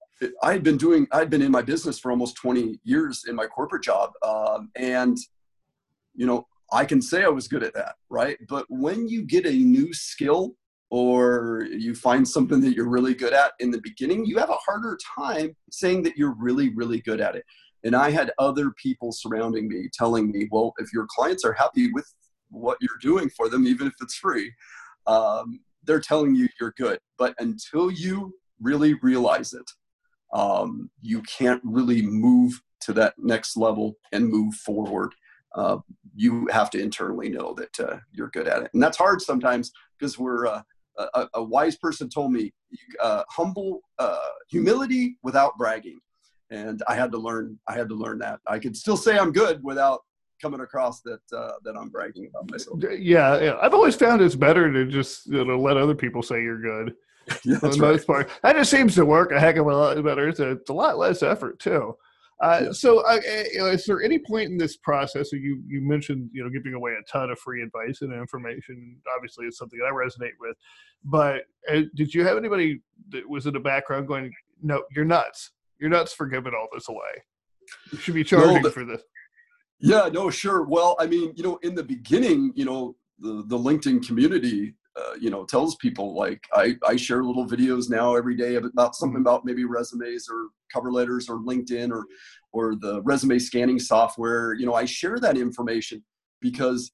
I 0.43 0.53
had 0.53 0.63
been 0.63 0.77
doing, 0.77 1.07
I'd 1.13 1.31
been 1.31 1.43
in 1.43 1.51
my 1.51 1.63
business 1.63 1.99
for 1.99 2.11
almost 2.11 2.37
20 2.37 2.79
years 2.85 3.25
in 3.27 3.35
my 3.35 3.47
corporate 3.47 3.83
job. 3.83 4.13
Um, 4.23 4.71
and 4.77 5.17
you 6.15 6.27
know, 6.27 6.47
I 6.73 6.85
can 6.85 7.01
say 7.01 7.25
I 7.25 7.29
was 7.29 7.49
good 7.49 7.63
at 7.63 7.75
that, 7.75 7.95
right? 8.11 8.37
But 8.49 8.67
when 8.69 9.09
you 9.09 9.23
get 9.23 9.47
a 9.47 9.53
new 9.53 9.93
skill 9.93 10.55
or 10.91 11.67
you 11.71 11.95
find 11.95 12.27
something 12.27 12.61
that 12.61 12.75
you're 12.75 12.89
really 12.89 13.15
good 13.15 13.33
at 13.33 13.53
in 13.61 13.71
the 13.71 13.81
beginning, 13.81 14.25
you 14.25 14.39
have 14.39 14.51
a 14.51 14.55
harder 14.55 14.99
time 15.17 15.57
saying 15.71 16.03
that 16.03 16.17
you're 16.17 16.35
really, 16.35 16.69
really 16.71 17.01
good 17.01 17.21
at 17.21 17.37
it. 17.37 17.45
And 17.85 17.97
I 17.97 18.11
had 18.11 18.33
other 18.39 18.71
people 18.73 19.13
surrounding 19.13 19.69
me 19.69 19.89
telling 19.93 20.31
me, 20.31 20.49
well, 20.51 20.75
if 20.79 20.93
your 20.93 21.07
clients 21.09 21.45
are 21.45 21.53
happy 21.53 21.91
with 21.93 22.07
what 22.51 22.79
you're 22.81 22.99
doing 23.01 23.31
for 23.31 23.49
them, 23.49 23.67
even 23.67 23.87
if 23.87 23.95
it's 24.01 24.17
free, 24.17 24.53
um, 25.07 25.61
they're 25.85 26.01
telling 26.01 26.35
you 26.35 26.49
you're 26.61 26.75
good. 26.77 26.99
But 27.17 27.35
until 27.39 27.91
you 27.91 28.35
really 28.61 28.95
realize 28.95 29.55
it, 29.55 29.71
um, 30.33 30.91
you 31.01 31.23
can't 31.23 31.61
really 31.65 32.03
move 32.03 32.61
to 32.83 32.93
that 32.95 33.15
next 33.19 33.57
level 33.57 33.97
and 34.13 34.29
move 34.29 34.55
forward 34.55 35.15
uh, 35.55 35.79
you 36.15 36.47
have 36.51 36.71
to 36.71 36.81
internally 36.81 37.29
know 37.29 37.55
that 37.55 37.81
uh, 37.81 37.97
you're 38.13 38.31
good 38.31 38.49
at 38.49 38.63
it. 38.63 38.71
And 38.73 38.83
that's 38.83 38.97
hard 38.97 39.21
sometimes 39.21 39.73
because 39.99 40.19
we're 40.19 40.47
uh, 40.47 40.63
a, 40.97 41.29
a, 41.35 41.43
wise 41.43 41.77
person 41.77 42.09
told 42.09 42.33
me 42.33 42.53
uh, 43.03 43.25
humble 43.29 43.81
uh, 43.99 44.29
humility 44.49 45.17
without 45.23 45.57
bragging. 45.57 45.99
And 46.51 46.83
I 46.89 46.95
had 46.95 47.13
to 47.13 47.19
learn. 47.19 47.59
I 47.69 47.75
had 47.75 47.89
to 47.89 47.95
learn 47.95 48.19
that. 48.19 48.41
I 48.47 48.59
could 48.59 48.77
still 48.77 48.97
say 48.97 49.19
I'm 49.19 49.33
good 49.33 49.63
without 49.63 50.01
coming 50.41 50.61
across 50.61 51.01
that 51.03 51.21
uh, 51.37 51.53
that 51.65 51.77
I'm 51.77 51.91
bragging 51.91 52.27
about 52.27 52.51
myself. 52.51 52.81
Yeah, 52.83 53.41
yeah, 53.41 53.59
I've 53.61 53.75
always 53.75 53.95
found 53.95 54.23
it's 54.23 54.35
better 54.35 54.73
to 54.73 54.87
just 54.87 55.27
you 55.27 55.45
know, 55.45 55.59
let 55.59 55.77
other 55.77 55.95
people 55.95 56.23
say 56.23 56.43
you're 56.43 56.61
good. 56.61 56.95
yeah, 57.45 57.59
for 57.59 57.69
the 57.69 57.79
right. 57.79 57.93
most 57.93 58.07
part, 58.07 58.31
that 58.43 58.57
just 58.57 58.71
seems 58.71 58.95
to 58.97 59.05
work 59.05 59.31
a 59.31 59.39
heck 59.39 59.57
of 59.57 59.67
a 59.67 59.75
lot 59.75 60.03
better. 60.03 60.29
It's 60.29 60.41
a, 60.41 60.53
it's 60.53 60.71
a 60.71 60.75
lot 60.75 60.99
less 60.99 61.23
effort 61.23 61.59
too. 61.59 61.95
Uh, 62.41 62.63
yeah. 62.65 62.73
So, 62.73 63.01
uh, 63.01 63.21
is 63.25 63.85
there 63.85 64.03
any 64.03 64.19
point 64.19 64.51
in 64.51 64.57
this 64.57 64.79
process? 64.79 65.31
You 65.31 65.63
you 65.67 65.83
mentioned 65.83 66.31
you 66.33 66.43
know 66.43 66.49
giving 66.49 66.75
away 66.75 66.93
a 66.93 67.03
ton 67.11 67.31
of 67.31 67.39
free 67.39 67.63
advice 67.63 68.01
and 68.01 68.13
information. 68.13 68.97
Obviously, 69.15 69.47
it's 69.47 69.59
something 69.59 69.79
that 69.79 69.87
I 69.87 69.91
resonate 69.91 70.33
with. 70.41 70.57
But 71.05 71.43
uh, 71.71 71.83
did 71.95 72.15
you 72.15 72.25
have 72.25 72.39
anybody 72.39 72.81
that 73.11 73.29
was 73.29 73.47
in 73.47 73.53
the 73.53 73.61
background 73.61 74.09
going, 74.09 74.33
"No, 74.63 74.83
you're 74.91 75.05
nuts. 75.05 75.53
You're 75.81 75.91
nuts 75.91 76.13
for 76.13 76.27
giving 76.27 76.53
all 76.55 76.69
this 76.73 76.89
away. 76.89 77.25
You 77.93 77.99
should 77.99 78.15
be 78.15 78.25
charging 78.25 78.63
no, 78.63 78.71
for 78.71 78.85
this." 78.85 79.03
Yeah, 79.81 80.09
no, 80.13 80.31
sure. 80.31 80.65
Well, 80.65 80.97
I 81.01 81.07
mean, 81.07 81.33
you 81.35 81.43
know, 81.43 81.59
in 81.63 81.75
the 81.75 81.83
beginning, 81.83 82.53
you 82.55 82.65
know, 82.65 82.97
the 83.19 83.45
the 83.47 83.59
LinkedIn 83.59 84.07
community 84.07 84.75
uh, 84.97 85.15
you 85.21 85.31
know 85.31 85.45
tells 85.45 85.77
people 85.77 86.15
like 86.15 86.43
I, 86.53 86.77
I 86.87 86.97
share 86.97 87.23
little 87.23 87.47
videos 87.47 87.89
now 87.89 88.17
every 88.17 88.37
day 88.37 88.57
about 88.57 88.97
something 88.97 89.11
Mm-hmm. 89.11 89.23
about 89.23 89.45
maybe 89.45 89.65
resumes 89.65 90.29
or 90.31 90.49
cover 90.73 90.93
letters 90.93 91.29
or 91.29 91.39
linkedin 91.39 91.91
or 91.91 92.07
or 92.53 92.75
the 92.75 93.03
resume 93.03 93.39
scanning 93.39 93.79
software 93.79 94.55
you 94.55 94.67
know 94.67 94.75
i 94.75 94.85
share 94.85 95.19
that 95.19 95.37
information 95.37 96.03
because 96.41 96.93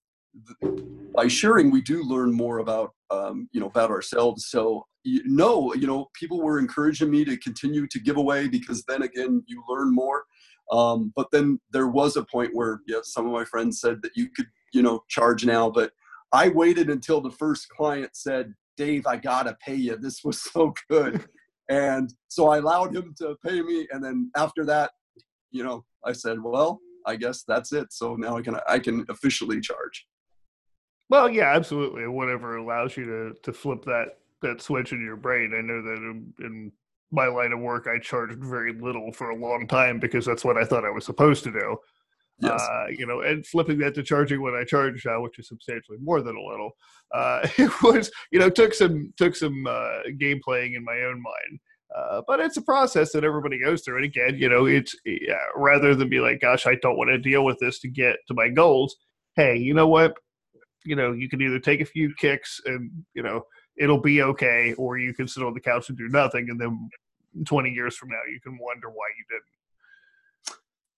by 1.14 1.28
sharing 1.28 1.70
we 1.70 1.80
do 1.80 2.02
learn 2.02 2.32
more 2.32 2.58
about 2.58 2.94
um, 3.10 3.48
you 3.52 3.60
know 3.60 3.66
about 3.66 3.90
ourselves 3.90 4.46
so 4.48 4.84
you 5.04 5.22
no 5.24 5.72
you 5.74 5.86
know 5.86 6.08
people 6.14 6.42
were 6.42 6.58
encouraging 6.58 7.10
me 7.10 7.24
to 7.24 7.36
continue 7.36 7.86
to 7.86 8.00
give 8.00 8.16
away 8.16 8.48
because 8.48 8.84
then 8.88 9.02
again 9.02 9.42
you 9.46 9.62
learn 9.68 9.94
more 9.94 10.24
um, 10.72 11.12
but 11.14 11.28
then 11.30 11.60
there 11.70 11.86
was 11.86 12.16
a 12.16 12.24
point 12.24 12.50
where 12.52 12.80
yeah 12.86 12.98
some 13.02 13.26
of 13.26 13.32
my 13.32 13.44
friends 13.44 13.80
said 13.80 14.02
that 14.02 14.12
you 14.16 14.28
could 14.30 14.46
you 14.72 14.82
know 14.82 15.00
charge 15.08 15.44
now 15.44 15.70
but 15.70 15.92
I 16.32 16.48
waited 16.48 16.90
until 16.90 17.20
the 17.20 17.30
first 17.30 17.68
client 17.68 18.10
said, 18.14 18.52
Dave, 18.76 19.06
I 19.06 19.16
gotta 19.16 19.56
pay 19.64 19.74
you. 19.74 19.96
This 19.96 20.22
was 20.24 20.42
so 20.52 20.74
good. 20.90 21.24
and 21.68 22.12
so 22.28 22.48
I 22.48 22.58
allowed 22.58 22.94
him 22.94 23.14
to 23.18 23.36
pay 23.44 23.62
me. 23.62 23.86
And 23.90 24.04
then 24.04 24.30
after 24.36 24.64
that, 24.66 24.92
you 25.50 25.64
know, 25.64 25.84
I 26.04 26.12
said, 26.12 26.38
well, 26.42 26.80
I 27.06 27.16
guess 27.16 27.44
that's 27.46 27.72
it. 27.72 27.92
So 27.92 28.16
now 28.16 28.36
I 28.36 28.42
can 28.42 28.56
I 28.68 28.78
can 28.78 29.06
officially 29.08 29.60
charge. 29.60 30.06
Well, 31.08 31.28
yeah, 31.28 31.54
absolutely. 31.54 32.06
Whatever 32.08 32.56
allows 32.56 32.96
you 32.96 33.04
to 33.04 33.34
to 33.42 33.52
flip 33.52 33.84
that 33.84 34.18
that 34.42 34.60
switch 34.60 34.92
in 34.92 35.02
your 35.02 35.16
brain. 35.16 35.54
I 35.56 35.60
know 35.60 35.82
that 35.82 35.96
in, 35.96 36.34
in 36.40 36.72
my 37.10 37.26
line 37.26 37.52
of 37.52 37.60
work, 37.60 37.86
I 37.86 37.98
charged 37.98 38.42
very 38.42 38.72
little 38.72 39.12
for 39.12 39.30
a 39.30 39.36
long 39.36 39.66
time 39.66 39.98
because 39.98 40.26
that's 40.26 40.44
what 40.44 40.56
I 40.56 40.64
thought 40.64 40.84
I 40.84 40.90
was 40.90 41.06
supposed 41.06 41.44
to 41.44 41.52
do. 41.52 41.76
Yes. 42.38 42.60
Uh, 42.60 42.86
you 42.90 43.06
know, 43.06 43.22
and 43.22 43.46
flipping 43.46 43.78
that 43.78 43.94
to 43.94 44.02
charging 44.02 44.42
what 44.42 44.54
I 44.54 44.64
charge 44.64 45.06
now, 45.06 45.22
which 45.22 45.38
is 45.38 45.48
substantially 45.48 45.96
more 46.02 46.20
than 46.20 46.36
a 46.36 46.42
little, 46.42 46.72
uh, 47.14 47.48
it 47.56 47.70
was 47.82 48.10
you 48.30 48.38
know 48.38 48.50
took 48.50 48.74
some 48.74 49.12
took 49.16 49.34
some 49.34 49.66
uh, 49.66 50.00
game 50.18 50.40
playing 50.44 50.74
in 50.74 50.84
my 50.84 51.00
own 51.02 51.22
mind. 51.22 51.60
Uh, 51.96 52.20
but 52.26 52.40
it's 52.40 52.56
a 52.58 52.62
process 52.62 53.12
that 53.12 53.24
everybody 53.24 53.58
goes 53.58 53.82
through. 53.82 53.96
And 53.96 54.04
again, 54.04 54.36
you 54.36 54.48
know, 54.50 54.66
it's 54.66 54.94
yeah, 55.06 55.36
rather 55.54 55.94
than 55.94 56.10
be 56.10 56.20
like, 56.20 56.40
"Gosh, 56.40 56.66
I 56.66 56.74
don't 56.82 56.98
want 56.98 57.08
to 57.08 57.18
deal 57.18 57.44
with 57.44 57.58
this 57.58 57.78
to 57.80 57.88
get 57.88 58.16
to 58.28 58.34
my 58.34 58.48
goals." 58.50 58.96
Hey, 59.36 59.56
you 59.56 59.72
know 59.72 59.86
what? 59.86 60.14
You 60.86 60.96
know, 60.96 61.12
you 61.12 61.28
can 61.28 61.40
either 61.42 61.58
take 61.58 61.80
a 61.80 61.84
few 61.84 62.14
kicks 62.14 62.60
and 62.64 62.90
you 63.14 63.22
know 63.22 63.42
it'll 63.76 64.00
be 64.00 64.22
okay, 64.22 64.74
or 64.74 64.98
you 64.98 65.12
can 65.12 65.28
sit 65.28 65.42
on 65.42 65.54
the 65.54 65.60
couch 65.60 65.88
and 65.88 65.98
do 65.98 66.08
nothing, 66.08 66.48
and 66.50 66.60
then 66.60 66.88
20 67.44 67.70
years 67.70 67.96
from 67.96 68.08
now 68.08 68.20
you 68.32 68.40
can 68.40 68.56
wonder 68.58 68.88
why 68.88 69.06
you 69.18 69.24
didn't. 69.28 69.44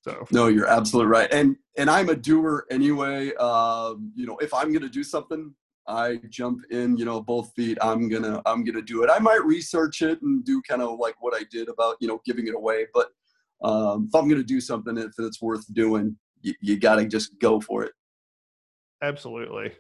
So 0.01 0.27
no, 0.31 0.47
you're 0.47 0.69
absolutely 0.69 1.11
right. 1.11 1.29
And 1.33 1.57
and 1.77 1.91
I'm 1.91 2.09
a 2.09 2.15
doer 2.15 2.67
anyway. 2.71 3.35
Um, 3.35 4.13
you 4.15 4.27
know, 4.27 4.37
if 4.39 4.55
I'm 4.55 4.73
gonna 4.73 4.89
do 4.89 5.03
something, 5.03 5.55
I 5.87 6.21
jump 6.29 6.61
in, 6.71 6.97
you 6.97 7.05
know, 7.05 7.21
both 7.21 7.53
feet. 7.55 7.79
I'm 7.81 8.09
gonna 8.09 8.41
I'm 8.47 8.65
gonna 8.65 8.83
do 8.83 9.03
it. 9.03 9.11
I 9.13 9.19
might 9.19 9.45
research 9.45 10.03
it 10.03 10.21
and 10.23 10.45
do 10.45 10.63
kind 10.63 10.83
of 10.83 10.99
like 10.99 11.17
what 11.21 11.35
I 11.35 11.45
did 11.51 11.69
about, 11.69 11.97
you 12.01 12.09
know, 12.09 12.21
giving 12.25 12.47
it 12.47 12.55
away. 12.55 12.87
But 12.95 13.09
um, 13.63 14.07
if 14.09 14.15
I'm 14.15 14.29
gonna 14.29 14.43
do 14.43 14.61
something, 14.61 14.97
if 14.97 15.13
it's 15.19 15.43
worth 15.43 15.65
doing, 15.75 16.17
you, 16.43 16.55
you 16.61 16.79
gotta 16.79 17.05
just 17.07 17.39
go 17.41 17.61
for 17.61 17.85
it. 17.85 17.93
Absolutely. 19.03 19.73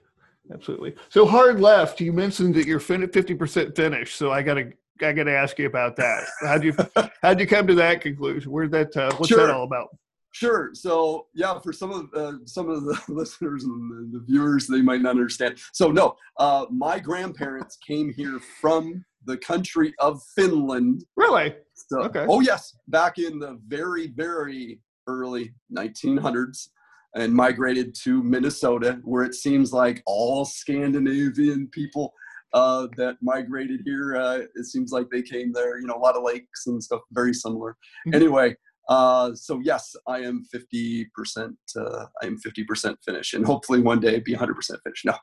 Absolutely. 0.52 0.94
So 1.10 1.26
hard 1.26 1.60
left, 1.60 2.00
you 2.00 2.12
mentioned 2.12 2.54
that 2.54 2.66
you're 2.66 2.80
fin- 2.80 3.02
50% 3.02 3.76
finished. 3.76 4.16
So 4.16 4.30
I 4.32 4.42
gotta 4.42 4.72
I 5.02 5.12
gotta 5.12 5.32
ask 5.32 5.58
you 5.58 5.66
about 5.66 5.94
that. 5.96 6.24
How'd 6.40 6.64
you 6.64 6.74
how'd 7.22 7.38
you 7.40 7.46
come 7.46 7.66
to 7.66 7.74
that 7.74 8.00
conclusion? 8.00 8.50
Where'd 8.50 8.70
that 8.72 8.96
uh, 8.96 9.12
what's 9.16 9.28
Sure. 9.28 9.46
that 9.46 9.54
all 9.54 9.64
about? 9.64 9.88
Sure. 10.32 10.70
So 10.74 11.26
yeah, 11.34 11.58
for 11.58 11.72
some 11.72 11.90
of 11.90 12.08
uh, 12.14 12.38
some 12.46 12.70
of 12.70 12.84
the 12.84 12.98
listeners 13.08 13.64
and 13.64 14.12
the, 14.12 14.18
the 14.18 14.24
viewers, 14.24 14.66
they 14.66 14.80
might 14.80 15.02
not 15.02 15.10
understand. 15.10 15.58
So 15.72 15.90
no, 15.90 16.16
uh, 16.38 16.66
my 16.70 16.98
grandparents 16.98 17.76
came 17.86 18.12
here 18.12 18.38
from 18.60 19.04
the 19.24 19.36
country 19.36 19.92
of 19.98 20.22
Finland. 20.34 21.04
Really? 21.16 21.54
So, 21.74 22.04
Okay. 22.04 22.24
Oh 22.28 22.40
yes, 22.40 22.76
back 22.88 23.18
in 23.18 23.38
the 23.38 23.60
very 23.66 24.08
very 24.08 24.80
early 25.06 25.54
1900s, 25.76 26.68
and 27.14 27.32
migrated 27.32 27.94
to 28.04 28.22
Minnesota, 28.22 29.00
where 29.02 29.24
it 29.24 29.34
seems 29.34 29.72
like 29.72 30.02
all 30.06 30.44
Scandinavian 30.44 31.68
people 31.72 32.12
uh, 32.54 32.86
that 32.96 33.16
migrated 33.22 33.80
here. 33.84 34.16
Uh, 34.16 34.40
it 34.54 34.64
seems 34.64 34.92
like 34.92 35.08
they 35.10 35.22
came 35.22 35.52
there. 35.52 35.78
You 35.78 35.86
know, 35.86 35.96
a 35.96 35.98
lot 35.98 36.16
of 36.16 36.22
lakes 36.22 36.66
and 36.66 36.82
stuff, 36.82 37.00
very 37.12 37.34
similar. 37.34 37.76
Mhm. 38.06 38.14
Anyway, 38.14 38.56
uh, 38.88 39.34
so 39.34 39.60
yes, 39.62 39.94
I 40.06 40.20
am 40.20 40.44
50%. 40.54 41.54
Uh, 41.76 42.06
I 42.22 42.26
am 42.26 42.38
50% 42.38 42.96
finished, 43.04 43.34
and 43.34 43.44
hopefully 43.44 43.80
one 43.80 44.00
day 44.00 44.20
be 44.20 44.34
100% 44.34 44.78
finished. 44.82 45.04
No, 45.04 45.14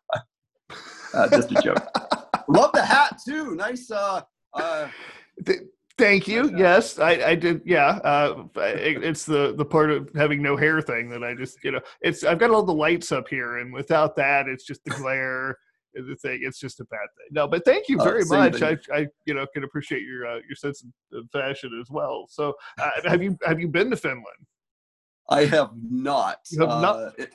uh, 1.13 1.29
just 1.29 1.51
a 1.51 1.61
joke. 1.61 1.83
Love 2.47 2.71
the 2.73 2.85
hat 2.85 3.19
too. 3.27 3.55
Nice. 3.55 3.89
Uh, 3.89 4.21
uh, 4.53 4.87
Th- 5.45 5.61
Thank 5.97 6.27
you. 6.27 6.51
Yes, 6.57 6.99
I, 6.99 7.11
I 7.23 7.35
did. 7.35 7.61
Yeah, 7.65 7.99
uh, 8.03 8.43
it, 8.57 9.01
it's 9.03 9.25
the 9.25 9.53
the 9.55 9.63
part 9.63 9.91
of 9.91 10.09
having 10.13 10.41
no 10.41 10.57
hair 10.57 10.81
thing 10.81 11.09
that 11.09 11.23
I 11.23 11.33
just 11.33 11.57
you 11.63 11.71
know 11.71 11.79
it's 12.01 12.23
I've 12.25 12.39
got 12.39 12.51
all 12.51 12.63
the 12.63 12.73
lights 12.73 13.11
up 13.13 13.29
here, 13.29 13.59
and 13.59 13.73
without 13.73 14.15
that, 14.17 14.47
it's 14.49 14.65
just 14.65 14.83
the 14.83 14.91
glare. 14.91 15.57
and 15.95 16.05
The 16.09 16.15
thing, 16.17 16.39
it's 16.43 16.59
just 16.59 16.81
a 16.81 16.85
bad 16.85 17.07
thing. 17.17 17.27
No, 17.31 17.47
but 17.47 17.63
thank 17.63 17.87
you 17.87 17.97
Uh, 17.97 18.03
very 18.03 18.25
much. 18.25 18.61
I, 18.61 18.77
I, 18.93 19.07
you 19.25 19.33
know, 19.33 19.45
can 19.53 19.63
appreciate 19.63 20.01
your 20.01 20.27
uh, 20.27 20.39
your 20.47 20.57
sense 20.57 20.83
of 21.13 21.29
fashion 21.31 21.71
as 21.81 21.89
well. 21.89 22.25
So, 22.29 22.53
uh, 22.77 22.89
have 23.05 23.23
you 23.23 23.37
have 23.45 23.61
you 23.61 23.69
been 23.69 23.89
to 23.91 23.95
Finland? 23.97 24.25
I 25.29 25.45
have 25.45 25.71
not. 25.89 26.39
You 26.51 26.59
have 26.59 26.69
not? 26.81 26.95
Uh, 26.97 27.11
it- 27.17 27.33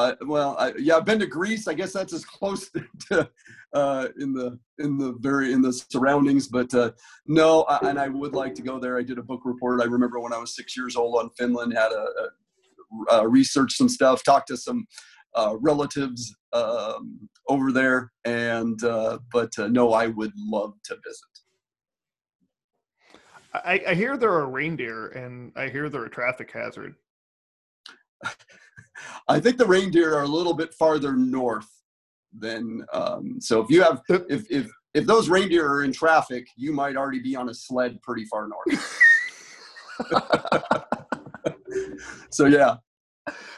uh, 0.00 0.14
well, 0.26 0.56
I, 0.58 0.72
yeah, 0.78 0.96
I've 0.96 1.04
been 1.04 1.18
to 1.20 1.26
Greece. 1.26 1.68
I 1.68 1.74
guess 1.74 1.92
that's 1.92 2.12
as 2.12 2.24
close 2.38 2.70
to 3.08 3.28
uh, 3.74 4.08
in 4.18 4.32
the 4.32 4.58
in 4.78 4.98
the 4.98 5.14
very 5.20 5.52
in 5.52 5.62
the 5.62 5.72
surroundings. 5.72 6.48
But 6.48 6.72
uh, 6.74 6.92
no, 7.26 7.62
I, 7.62 7.88
and 7.88 7.98
I 7.98 8.08
would 8.08 8.34
like 8.34 8.54
to 8.56 8.62
go 8.62 8.78
there. 8.78 8.98
I 8.98 9.02
did 9.02 9.18
a 9.18 9.22
book 9.22 9.42
report. 9.44 9.80
I 9.80 9.84
remember 9.84 10.20
when 10.20 10.32
I 10.32 10.38
was 10.38 10.54
six 10.54 10.76
years 10.76 10.96
old 10.96 11.16
on 11.16 11.30
Finland. 11.38 11.72
Had 11.72 11.92
a, 11.92 12.04
a, 12.04 12.28
uh 13.12 13.22
research 13.22 13.76
some 13.76 13.88
stuff, 13.88 14.24
talked 14.24 14.48
to 14.48 14.56
some 14.56 14.86
uh, 15.34 15.56
relatives 15.60 16.34
um, 16.52 17.28
over 17.48 17.72
there, 17.72 18.12
and 18.24 18.82
uh, 18.84 19.18
but 19.32 19.56
uh, 19.58 19.68
no, 19.68 19.92
I 19.92 20.08
would 20.08 20.32
love 20.36 20.74
to 20.84 20.96
visit. 21.06 21.24
I, 23.52 23.82
I 23.88 23.94
hear 23.94 24.16
there 24.16 24.32
are 24.32 24.48
reindeer, 24.48 25.08
and 25.08 25.52
I 25.56 25.68
hear 25.68 25.88
they're 25.88 26.04
a 26.04 26.10
traffic 26.10 26.50
hazard. 26.52 26.94
I 29.28 29.40
think 29.40 29.56
the 29.58 29.66
reindeer 29.66 30.14
are 30.16 30.22
a 30.22 30.28
little 30.28 30.54
bit 30.54 30.74
farther 30.74 31.14
north 31.16 31.68
than 32.38 32.84
um, 32.92 33.40
so. 33.40 33.60
If 33.60 33.70
you 33.70 33.82
have 33.82 34.02
if 34.08 34.50
if 34.50 34.70
if 34.94 35.06
those 35.06 35.28
reindeer 35.28 35.66
are 35.68 35.84
in 35.84 35.92
traffic, 35.92 36.46
you 36.56 36.72
might 36.72 36.96
already 36.96 37.20
be 37.20 37.36
on 37.36 37.48
a 37.48 37.54
sled 37.54 38.00
pretty 38.02 38.24
far 38.24 38.48
north. 38.48 39.02
so 42.30 42.46
yeah, 42.46 42.76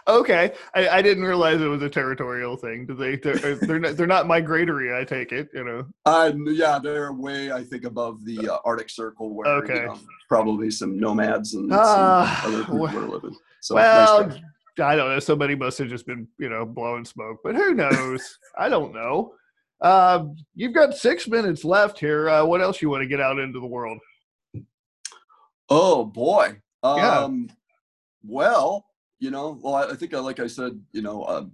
Okay, 0.09 0.53
I, 0.75 0.89
I 0.89 1.03
didn't 1.03 1.23
realize 1.23 1.61
it 1.61 1.67
was 1.69 1.83
a 1.83 1.89
territorial 1.89 2.57
thing. 2.57 2.87
Do 2.87 2.95
they? 2.95 3.17
They're, 3.17 3.55
they're 3.55 3.79
not. 3.79 3.97
They're 3.97 4.07
not 4.09 4.27
migratory. 4.27 4.93
I 4.97 5.05
take 5.05 5.31
it. 5.31 5.49
You 5.55 5.63
know. 5.65 5.87
uh, 6.05 6.33
yeah, 6.47 6.81
they're 6.83 7.13
way 7.13 7.53
I 7.53 7.63
think 7.63 7.85
above 7.85 8.25
the 8.25 8.49
uh, 8.49 8.59
Arctic 8.65 8.91
Circle, 8.91 9.33
where 9.35 9.47
Okay. 9.59 9.75
you 9.75 9.87
know, 9.87 9.99
probably 10.29 10.71
some 10.73 10.99
nomads 10.99 11.55
and 11.55 11.73
Ah, 11.73 12.41
some 12.43 12.53
other 12.55 12.65
people 12.65 12.79
well- 12.81 12.99
are 12.99 13.09
living. 13.09 13.37
So 13.63 13.77
well, 13.77 14.29
try. 14.77 14.93
I 14.93 14.97
don't 14.97 15.09
know. 15.09 15.19
Somebody 15.21 15.55
must 15.55 15.79
have 15.79 15.89
just 15.89 16.05
been, 16.05 16.27
you 16.39 16.49
know, 16.49 16.67
blowing 16.67 17.05
smoke, 17.05 17.39
but 17.45 17.55
who 17.55 17.75
knows? 17.75 18.39
I 18.59 18.69
don't 18.69 18.93
know. 18.93 19.35
Um, 19.81 20.35
you've 20.55 20.75
got 20.75 20.97
six 20.97 21.29
minutes 21.29 21.65
left 21.65 21.99
here. 21.99 22.29
Uh, 22.29 22.45
what 22.45 22.61
else 22.61 22.83
you 22.83 22.91
want 22.91 23.03
to 23.03 23.09
get 23.09 23.21
out 23.21 23.39
into 23.39 23.61
the 23.61 23.67
world? 23.67 23.99
Oh 25.69 26.05
boy. 26.05 26.61
Yeah. 26.85 27.21
Um, 27.21 27.49
Well, 28.25 28.85
you 29.21 29.31
know, 29.31 29.59
well, 29.63 29.75
I 29.77 29.91
I 29.91 29.95
think, 29.95 30.13
uh, 30.13 30.23
like 30.23 30.41
I 30.41 30.49
said, 30.49 30.81
you 30.93 31.03
know, 31.03 31.25
um, 31.27 31.51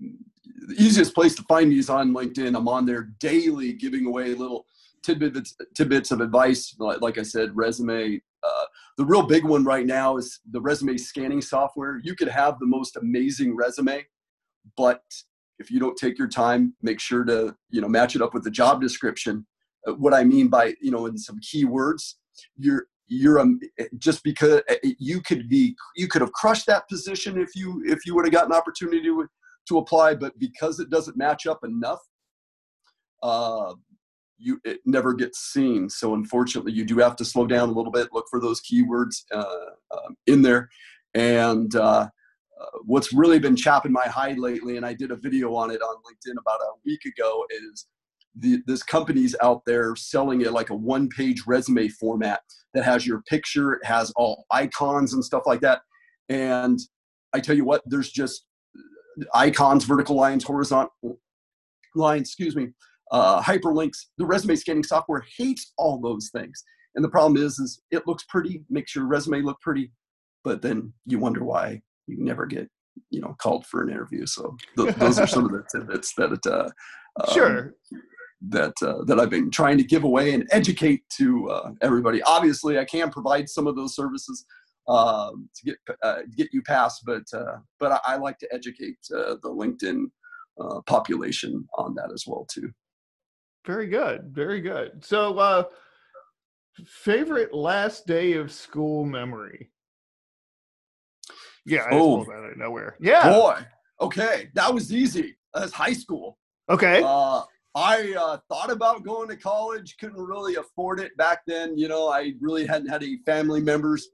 the 0.67 0.75
easiest 0.83 1.15
place 1.15 1.35
to 1.37 1.43
find 1.43 1.69
me 1.69 1.79
is 1.79 1.91
on 1.91 2.13
LinkedIn. 2.15 2.57
I'm 2.57 2.69
on 2.69 2.87
there 2.87 3.11
daily, 3.21 3.75
giving 3.75 4.07
away 4.07 4.35
little 4.35 4.65
tidbits 5.03 5.55
tidbits 5.75 6.11
of 6.11 6.21
advice. 6.23 6.75
Like, 6.79 7.03
like 7.03 7.19
I 7.19 7.23
said, 7.23 7.55
resume. 7.55 8.23
The 8.99 9.07
real 9.07 9.23
big 9.23 9.45
one 9.45 9.65
right 9.65 9.87
now 9.87 10.17
is 10.17 10.41
the 10.51 10.61
resume 10.61 10.97
scanning 10.97 11.41
software. 11.41 12.01
You 12.03 12.17
could 12.17 12.27
have 12.29 12.59
the 12.59 12.67
most 12.67 12.97
amazing 12.97 13.55
resume, 13.55 14.05
but 14.77 15.03
if 15.61 15.71
you 15.71 15.79
don't 15.79 15.97
take 15.97 16.19
your 16.19 16.27
time, 16.27 16.75
make 16.83 16.99
sure 16.99 17.25
to 17.25 17.55
you 17.71 17.81
know 17.81 17.89
match 17.89 18.17
it 18.17 18.23
up 18.23 18.35
with 18.35 18.43
the 18.43 18.51
job 18.51 18.81
description. 18.81 19.47
Uh, 19.87 19.95
what 19.95 20.15
I 20.15 20.25
mean 20.25 20.49
by 20.49 20.75
you 20.83 20.91
know 20.91 21.07
in 21.07 21.17
some 21.17 21.39
keywords, 21.39 22.15
you're 22.57 22.87
you're 23.07 23.39
um, 23.39 23.61
just 23.99 24.25
because 24.25 24.63
uh, 24.69 24.75
you 24.99 25.21
could 25.21 25.49
be 25.49 25.77
you 25.95 26.09
could 26.09 26.21
have 26.21 26.33
crushed 26.33 26.67
that 26.67 26.89
position 26.89 27.41
if 27.41 27.55
you 27.55 27.81
if 27.87 28.05
you 28.05 28.17
would 28.17 28.25
have 28.25 28.35
got 28.35 28.47
an 28.47 28.53
opportunity 28.53 29.03
to 29.05 29.29
to 29.69 29.79
apply, 29.79 30.17
but 30.17 30.37
because 30.41 30.81
it 30.81 30.91
doesn't 30.91 31.17
match 31.17 31.47
up 31.47 31.63
enough, 31.63 32.01
uh, 33.23 33.75
you 34.39 34.61
it 34.65 34.81
never 34.85 35.15
gets 35.15 35.39
seen. 35.39 35.91
So 35.91 36.15
unfortunately, 36.15 36.73
you 36.73 36.85
do 36.85 36.99
have 36.99 37.17
to 37.17 37.25
slow 37.25 37.47
down 37.47 37.69
a 37.69 37.73
little 37.73 37.93
bit, 37.93 38.09
look 38.13 38.27
for 38.31 38.41
those 38.41 38.61
keywords 38.61 39.25
uh, 39.33 39.71
um, 39.91 40.17
in 40.27 40.43
there, 40.43 40.69
and. 41.15 41.75
Uh, 41.75 42.09
uh, 42.61 42.79
what's 42.85 43.13
really 43.13 43.39
been 43.39 43.55
chapping 43.55 43.93
my 43.93 44.07
hide 44.07 44.37
lately, 44.37 44.77
and 44.77 44.85
I 44.85 44.93
did 44.93 45.13
a 45.13 45.17
video 45.17 45.55
on 45.55 45.71
it 45.71 45.81
on 45.81 45.97
LinkedIn 45.99 46.41
about 46.41 46.61
a 46.61 46.73
week 46.85 47.05
ago, 47.05 47.45
is 47.51 47.87
the, 48.37 48.61
this 48.67 48.83
company's 48.83 49.37
out 49.43 49.63
there 49.65 49.95
selling 49.97 50.41
it 50.41 50.53
like 50.53 50.71
a 50.71 50.75
one 50.75 51.09
page 51.09 51.45
resume 51.47 51.89
format 51.89 52.41
that 52.75 52.85
has 52.85 53.07
your 53.07 53.23
picture, 53.23 53.75
it 53.75 53.85
has 53.85 54.11
all 54.17 54.45
icons 54.51 55.15
and 55.15 55.25
stuff 55.25 55.45
like 55.47 55.61
that. 55.61 55.83
And 56.29 56.79
I 57.33 57.41
tell 57.41 57.57
you 57.57 57.65
what, 57.65 57.83
there's 57.87 58.11
just 58.11 58.45
icons, 59.35 59.85
vertical 59.85 60.17
lines, 60.17 60.45
horizontal 60.45 61.19
lines, 61.95 62.29
excuse 62.29 62.57
me, 62.57 62.69
uh, 63.11 63.43
hyperlinks. 63.43 63.99
The 64.19 64.27
resume 64.27 64.57
scanning 64.57 64.85
software 64.85 65.25
hates 65.37 65.73
all 65.77 66.01
those 66.01 66.31
things. 66.33 66.63
And 66.95 67.05
the 67.05 67.09
problem 67.09 67.43
is, 67.43 67.59
is 67.59 67.81
it 67.91 68.07
looks 68.07 68.25
pretty, 68.29 68.65
makes 68.71 68.95
your 68.95 69.07
resume 69.07 69.43
look 69.43 69.61
pretty, 69.61 69.93
but 70.45 70.63
then 70.63 70.93
you 71.07 71.19
wonder 71.19 71.45
why 71.45 71.81
you 72.07 72.17
never 72.19 72.47
get, 72.47 72.69
you 73.11 73.21
know, 73.21 73.37
called 73.41 73.67
for 73.67 73.83
an 73.83 73.91
interview. 73.91 74.27
So 74.27 74.57
th- 74.77 74.95
those 74.97 75.19
are 75.19 75.27
some 75.27 75.45
of 75.45 75.53
the 75.53 75.65
tidbits 75.71 76.15
that, 76.15 76.47
uh, 76.47 76.71
um, 77.21 77.35
sure, 77.35 77.75
that 78.41 78.75
uh, 78.83 79.05
that 79.05 79.19
I've 79.19 79.31
been 79.31 79.51
trying 79.51 79.79
to 79.79 79.85
give 79.85 80.05
away 80.05 80.33
and 80.33 80.47
educate 80.51 81.03
to 81.19 81.51
uh, 81.51 81.71
everybody. 81.83 82.23
Obviously, 82.23 82.79
I 82.79 82.85
can 82.85 83.11
provide 83.11 83.49
some 83.49 83.67
of 83.67 83.77
those 83.77 83.95
services 83.95 84.45
um, 84.89 85.49
to 85.57 85.65
get 85.65 85.97
uh, 86.03 86.19
get 86.37 86.49
you 86.53 86.63
past, 86.63 87.03
but 87.05 87.25
uh, 87.35 87.57
but 87.81 87.93
I, 87.93 88.15
I, 88.15 88.17
like 88.17 88.39
to 88.39 88.49
educate 88.53 88.99
uh, 89.15 89.37
the 89.43 89.51
LinkedIn 89.51 90.05
uh, 90.61 90.81
population 90.87 91.69
on 91.77 91.95
that 91.97 92.11
as 92.13 92.25
well 92.27 92.47
too. 92.51 92.71
Very 93.69 93.87
good, 93.87 94.31
very 94.33 94.63
good. 94.63 95.05
So, 95.05 95.69
favorite 96.87 97.53
last 97.53 98.07
day 98.07 98.33
of 98.33 98.51
school 98.51 99.05
memory? 99.05 99.71
Yeah, 101.67 101.83
I 101.83 101.89
oh, 101.93 102.23
out 102.23 102.51
of 102.51 102.57
nowhere. 102.57 102.97
Yeah, 102.99 103.29
boy. 103.29 103.61
Okay, 104.01 104.49
that 104.55 104.73
was 104.73 104.91
easy. 104.91 105.37
That's 105.53 105.71
high 105.71 105.93
school. 105.93 106.39
Okay. 106.71 107.03
Uh, 107.05 107.43
I 107.75 108.15
uh, 108.19 108.39
thought 108.49 108.71
about 108.71 109.05
going 109.05 109.29
to 109.29 109.37
college, 109.37 109.99
couldn't 110.01 110.17
really 110.17 110.55
afford 110.55 110.99
it 110.99 111.15
back 111.19 111.43
then. 111.47 111.77
You 111.77 111.89
know, 111.89 112.09
I 112.09 112.33
really 112.41 112.67
hadn't 112.67 112.89
had 112.89 113.03
any 113.03 113.19
family 113.27 113.61
members 113.61 114.09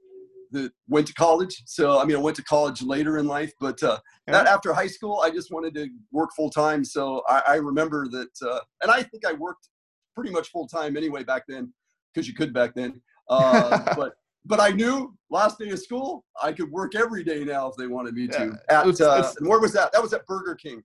that 0.51 0.71
went 0.87 1.07
to 1.07 1.13
college. 1.13 1.63
So, 1.65 1.99
I 1.99 2.05
mean, 2.05 2.15
I 2.15 2.19
went 2.19 2.35
to 2.37 2.43
college 2.43 2.81
later 2.81 3.17
in 3.17 3.27
life, 3.27 3.51
but 3.59 3.81
uh, 3.83 3.99
yeah. 4.27 4.33
that 4.33 4.47
after 4.47 4.73
high 4.73 4.87
school, 4.87 5.21
I 5.23 5.29
just 5.29 5.51
wanted 5.51 5.73
to 5.75 5.87
work 6.11 6.29
full 6.35 6.49
time. 6.49 6.83
So 6.83 7.23
I, 7.27 7.41
I 7.47 7.55
remember 7.55 8.07
that, 8.09 8.29
uh, 8.41 8.59
and 8.81 8.91
I 8.91 9.03
think 9.03 9.25
I 9.25 9.33
worked 9.33 9.69
pretty 10.15 10.31
much 10.31 10.49
full 10.49 10.67
time 10.67 10.97
anyway 10.97 11.23
back 11.23 11.43
then 11.47 11.73
because 12.13 12.27
you 12.27 12.33
could 12.33 12.53
back 12.53 12.73
then. 12.75 13.01
Uh, 13.29 13.93
but 13.95 14.13
but 14.45 14.59
I 14.59 14.69
knew 14.69 15.15
last 15.29 15.57
day 15.57 15.69
of 15.69 15.79
school 15.79 16.23
I 16.41 16.53
could 16.53 16.71
work 16.71 16.95
every 16.95 17.23
day 17.23 17.43
now 17.43 17.67
if 17.67 17.75
they 17.77 17.87
wanted 17.87 18.13
me 18.13 18.27
to. 18.27 18.57
Yeah. 18.69 18.81
At 18.81 19.01
uh, 19.01 19.31
and 19.39 19.47
where 19.47 19.59
was 19.59 19.73
that? 19.73 19.91
That 19.91 20.01
was 20.01 20.13
at 20.13 20.25
Burger 20.27 20.55
King 20.55 20.83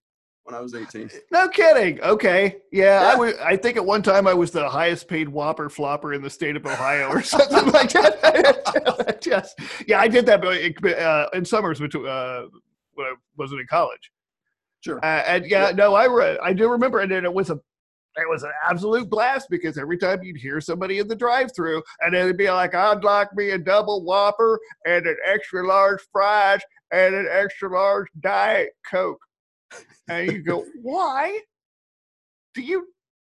when 0.50 0.58
I 0.58 0.62
was 0.62 0.74
18. 0.74 1.10
No 1.30 1.48
kidding. 1.48 2.00
Okay. 2.00 2.56
Yeah, 2.72 3.02
yeah. 3.02 3.12
I 3.12 3.14
was 3.14 3.34
I 3.42 3.56
think 3.56 3.76
at 3.76 3.84
one 3.84 4.02
time 4.02 4.26
I 4.26 4.34
was 4.34 4.50
the 4.50 4.68
highest 4.68 5.08
paid 5.08 5.28
whopper 5.28 5.68
flopper 5.68 6.12
in 6.12 6.22
the 6.22 6.30
state 6.30 6.56
of 6.56 6.66
Ohio 6.66 7.08
or 7.08 7.22
something 7.22 7.72
like 7.72 7.92
that. 7.92 9.18
Yes. 9.26 9.54
Yeah, 9.86 10.00
I 10.00 10.08
did 10.08 10.26
that 10.26 10.44
uh, 10.44 11.28
in 11.36 11.44
summers 11.44 11.80
uh, 11.80 11.88
when 12.94 13.06
I 13.06 13.14
wasn't 13.36 13.60
in 13.60 13.66
college. 13.68 14.10
Sure. 14.80 14.98
Uh, 15.04 15.22
and 15.26 15.46
yeah, 15.46 15.68
yeah, 15.68 15.72
no, 15.72 15.94
I 15.94 16.06
re- 16.06 16.38
I 16.42 16.52
do 16.52 16.68
remember 16.68 17.00
and 17.00 17.12
it 17.12 17.32
was 17.32 17.50
a 17.50 17.54
it 18.16 18.28
was 18.28 18.42
an 18.42 18.50
absolute 18.68 19.08
blast 19.08 19.46
because 19.50 19.78
every 19.78 19.98
time 19.98 20.22
you'd 20.22 20.36
hear 20.36 20.60
somebody 20.60 20.98
in 20.98 21.06
the 21.06 21.14
drive-through 21.14 21.80
and 22.00 22.14
it'd 22.14 22.36
be 22.36 22.50
like, 22.50 22.74
I'd 22.74 23.04
like 23.04 23.28
me 23.36 23.50
a 23.50 23.58
double 23.58 24.02
whopper 24.02 24.58
and 24.84 25.06
an 25.06 25.16
extra 25.24 25.66
large 25.66 26.00
fries 26.10 26.60
and 26.92 27.14
an 27.14 27.28
extra 27.30 27.72
large 27.72 28.08
diet 28.20 28.70
coke 28.90 29.20
and 30.08 30.30
you 30.30 30.42
go, 30.42 30.64
why? 30.82 31.38
Do 32.54 32.62
you 32.62 32.86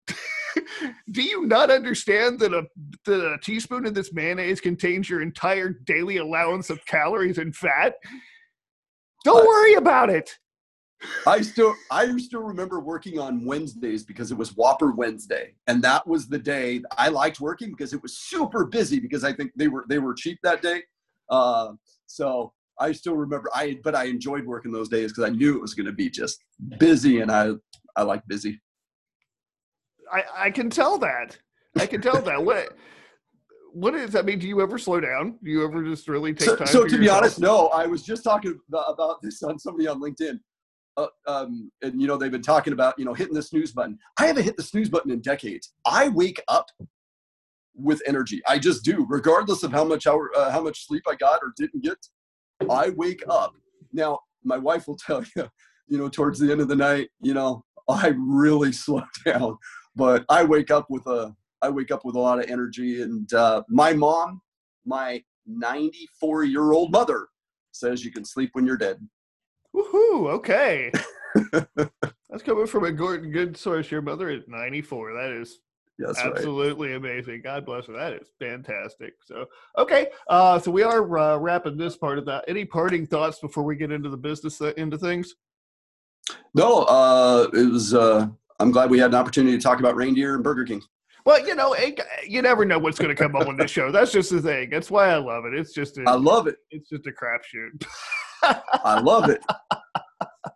do 1.12 1.22
you 1.22 1.46
not 1.46 1.70
understand 1.72 2.40
that 2.40 2.54
a, 2.54 2.64
that 3.06 3.34
a 3.34 3.38
teaspoon 3.42 3.86
of 3.86 3.94
this 3.94 4.14
mayonnaise 4.14 4.62
contains 4.62 5.10
your 5.10 5.22
entire 5.22 5.70
daily 5.70 6.18
allowance 6.18 6.70
of 6.70 6.86
calories 6.86 7.38
and 7.38 7.56
fat? 7.56 7.96
Don't 9.24 9.46
worry 9.46 9.74
about 9.76 10.10
it. 10.10 10.30
I 11.28 11.42
still 11.42 11.76
I 11.92 12.16
still 12.18 12.44
remember 12.44 12.80
working 12.80 13.20
on 13.20 13.44
Wednesdays 13.46 14.04
because 14.04 14.32
it 14.32 14.38
was 14.38 14.56
Whopper 14.56 14.92
Wednesday, 14.92 15.54
and 15.68 15.84
that 15.84 16.06
was 16.08 16.28
the 16.28 16.40
day 16.40 16.82
I 16.98 17.10
liked 17.10 17.40
working 17.40 17.70
because 17.70 17.94
it 17.94 18.02
was 18.02 18.18
super 18.18 18.66
busy 18.66 19.00
because 19.00 19.24
I 19.24 19.34
think 19.34 19.52
they 19.56 19.68
were 19.68 19.86
they 19.90 20.00
were 20.00 20.14
cheap 20.14 20.40
that 20.44 20.62
day. 20.62 20.84
Uh, 21.30 21.74
so 22.06 22.54
I 22.80 22.92
still 22.92 23.16
remember 23.16 23.50
I 23.54 23.80
but 23.84 23.96
I 23.96 24.06
enjoyed 24.06 24.46
working 24.46 24.72
those 24.72 24.90
days 24.90 25.12
because 25.12 25.30
I 25.30 25.34
knew 25.34 25.56
it 25.56 25.62
was 25.62 25.74
going 25.74 25.86
to 25.86 25.94
be 25.94 26.10
just 26.10 26.44
busy 26.80 27.22
and 27.22 27.32
I 27.32 27.52
I 27.96 28.04
like 28.04 28.22
busy. 28.28 28.62
I 30.12 30.24
I 30.36 30.52
can 30.52 30.70
tell 30.70 30.98
that. 31.00 31.38
I 31.78 31.86
can 31.86 32.02
tell 32.02 32.22
that. 32.22 32.44
What 32.44 32.74
what 33.74 33.94
is 33.94 34.16
I 34.16 34.22
mean, 34.22 34.40
do 34.40 34.48
you 34.48 34.62
ever 34.62 34.78
slow 34.78 35.00
down? 35.00 35.38
Do 35.44 35.52
you 35.52 35.66
ever 35.66 35.84
just 35.84 36.08
really 36.08 36.34
take 36.34 36.48
so, 36.48 36.56
time? 36.56 36.68
So 36.68 36.80
to 36.80 36.84
yourself? 36.84 37.02
be 37.02 37.10
honest, 37.10 37.40
no. 37.40 37.68
I 37.68 37.86
was 37.86 38.04
just 38.04 38.24
talking 38.24 38.58
about 38.70 39.22
this 39.22 39.44
on 39.44 39.60
somebody 39.60 39.88
on 39.88 40.02
LinkedIn. 40.02 40.40
Uh, 40.98 41.08
um, 41.28 41.70
and 41.82 42.02
you 42.02 42.08
know 42.08 42.16
they've 42.16 42.32
been 42.32 42.42
talking 42.42 42.72
about 42.72 42.98
you 42.98 43.04
know 43.04 43.14
hitting 43.14 43.34
the 43.34 43.44
snooze 43.44 43.74
button. 43.74 43.98
I 44.18 44.28
haven't 44.28 44.44
hit 44.44 44.56
the 44.56 44.64
snooze 44.64 44.90
button 44.90 45.12
in 45.12 45.20
decades. 45.20 45.74
I 45.86 46.08
wake 46.08 46.42
up 46.48 46.68
with 47.76 48.02
energy. 48.08 48.42
I 48.48 48.60
just 48.60 48.86
do, 48.86 49.06
regardless 49.10 49.64
of 49.64 49.72
how 49.74 49.84
much 49.84 50.08
hour, 50.08 50.32
uh, 50.36 50.52
how 50.52 50.62
much 50.62 50.88
sleep 50.88 51.04
I 51.08 51.16
got 51.16 51.42
or 51.44 51.54
didn't 51.58 51.84
get. 51.84 51.98
I 52.70 52.90
wake 52.90 53.24
up. 53.30 53.54
Now, 53.94 54.20
my 54.44 54.58
wife 54.58 54.88
will 54.88 54.98
tell 54.98 55.24
you, 55.36 55.48
you 55.88 55.98
know, 55.98 56.10
towards 56.10 56.40
the 56.40 56.52
end 56.52 56.62
of 56.62 56.68
the 56.68 56.76
night, 56.76 57.10
you 57.22 57.34
know, 57.34 57.64
I 57.90 58.14
really 58.18 58.72
slow 58.74 59.04
down. 59.26 59.58
But 59.96 60.26
I 60.30 60.44
wake 60.44 60.72
up 60.72 60.88
with 60.90 61.06
a 61.08 61.34
I 61.62 61.70
wake 61.70 61.92
up 61.92 62.06
with 62.06 62.16
a 62.16 62.20
lot 62.20 62.40
of 62.40 62.50
energy. 62.50 63.02
And 63.02 63.32
uh, 63.34 63.64
my 63.70 63.94
mom, 63.94 64.42
my 64.86 65.24
94 65.48 66.44
year 66.44 66.74
old 66.74 66.92
mother, 66.92 67.28
says 67.72 68.06
you 68.06 68.12
can 68.12 68.26
sleep 68.26 68.52
when 68.54 68.66
you're 68.66 68.78
dead. 68.78 68.98
Woohoo! 69.76 70.30
Okay. 70.32 70.92
That's 72.30 72.44
coming 72.44 72.68
from 72.68 72.86
a 72.86 72.92
good, 72.92 73.34
good 73.34 73.58
source. 73.58 73.92
Your 73.92 74.02
mother 74.02 74.30
is 74.30 74.44
94. 74.48 75.14
That 75.14 75.32
is 75.32 75.60
that's 75.98 76.20
absolutely 76.20 76.90
right. 76.90 76.98
amazing. 76.98 77.42
God 77.44 77.66
bless 77.66 77.86
her. 77.88 77.94
That 77.94 78.14
is 78.14 78.28
fantastic. 78.40 79.14
So, 79.26 79.46
okay, 79.78 80.08
uh, 80.30 80.60
so 80.60 80.72
we 80.72 80.84
are 80.84 81.18
uh, 81.18 81.38
wrapping 81.38 81.78
this 81.78 81.96
part 81.96 82.18
of 82.18 82.26
that. 82.26 82.44
Any 82.48 82.66
parting 82.66 83.06
thoughts 83.08 83.40
before 83.40 83.64
we 83.64 83.76
get 83.76 83.92
into 83.92 84.10
the 84.10 84.18
business 84.18 84.62
uh, 84.62 84.74
into 84.78 84.98
things? 84.98 85.36
No, 86.54 86.84
uh, 86.84 87.48
it 87.54 87.72
was. 87.72 87.94
Uh, 87.94 88.28
I'm 88.60 88.72
glad 88.72 88.90
we 88.90 89.00
had 89.00 89.12
an 89.12 89.16
opportunity 89.16 89.58
to 89.58 89.64
talk 89.64 89.80
about 89.80 89.96
reindeer 89.96 90.36
and 90.36 90.44
Burger 90.44 90.66
King. 90.66 90.82
Well, 91.26 91.46
you 91.46 91.56
know, 91.56 91.74
it, 91.74 92.00
you 92.28 92.42
never 92.42 92.66
know 92.66 92.78
what's 92.78 93.00
going 93.00 93.10
to 93.10 93.16
come 93.16 93.36
up 93.36 93.48
on 93.48 93.58
this 93.58 93.72
show. 93.72 93.92
That's 93.92 94.12
just 94.12 94.30
the 94.32 94.42
thing. 94.42 94.70
That's 94.70 94.92
why 94.92 95.10
I 95.10 95.18
love 95.18 95.46
it. 95.46 95.54
It's 95.54 95.74
just. 95.74 95.98
A, 95.98 96.04
I 96.08 96.16
love 96.16 96.48
it. 96.48 96.58
It's 96.72 96.90
just 96.90 97.08
a 97.08 97.12
crapshoot. 97.12 97.86
I 98.44 99.00
love 99.00 99.30
it. 99.30 99.42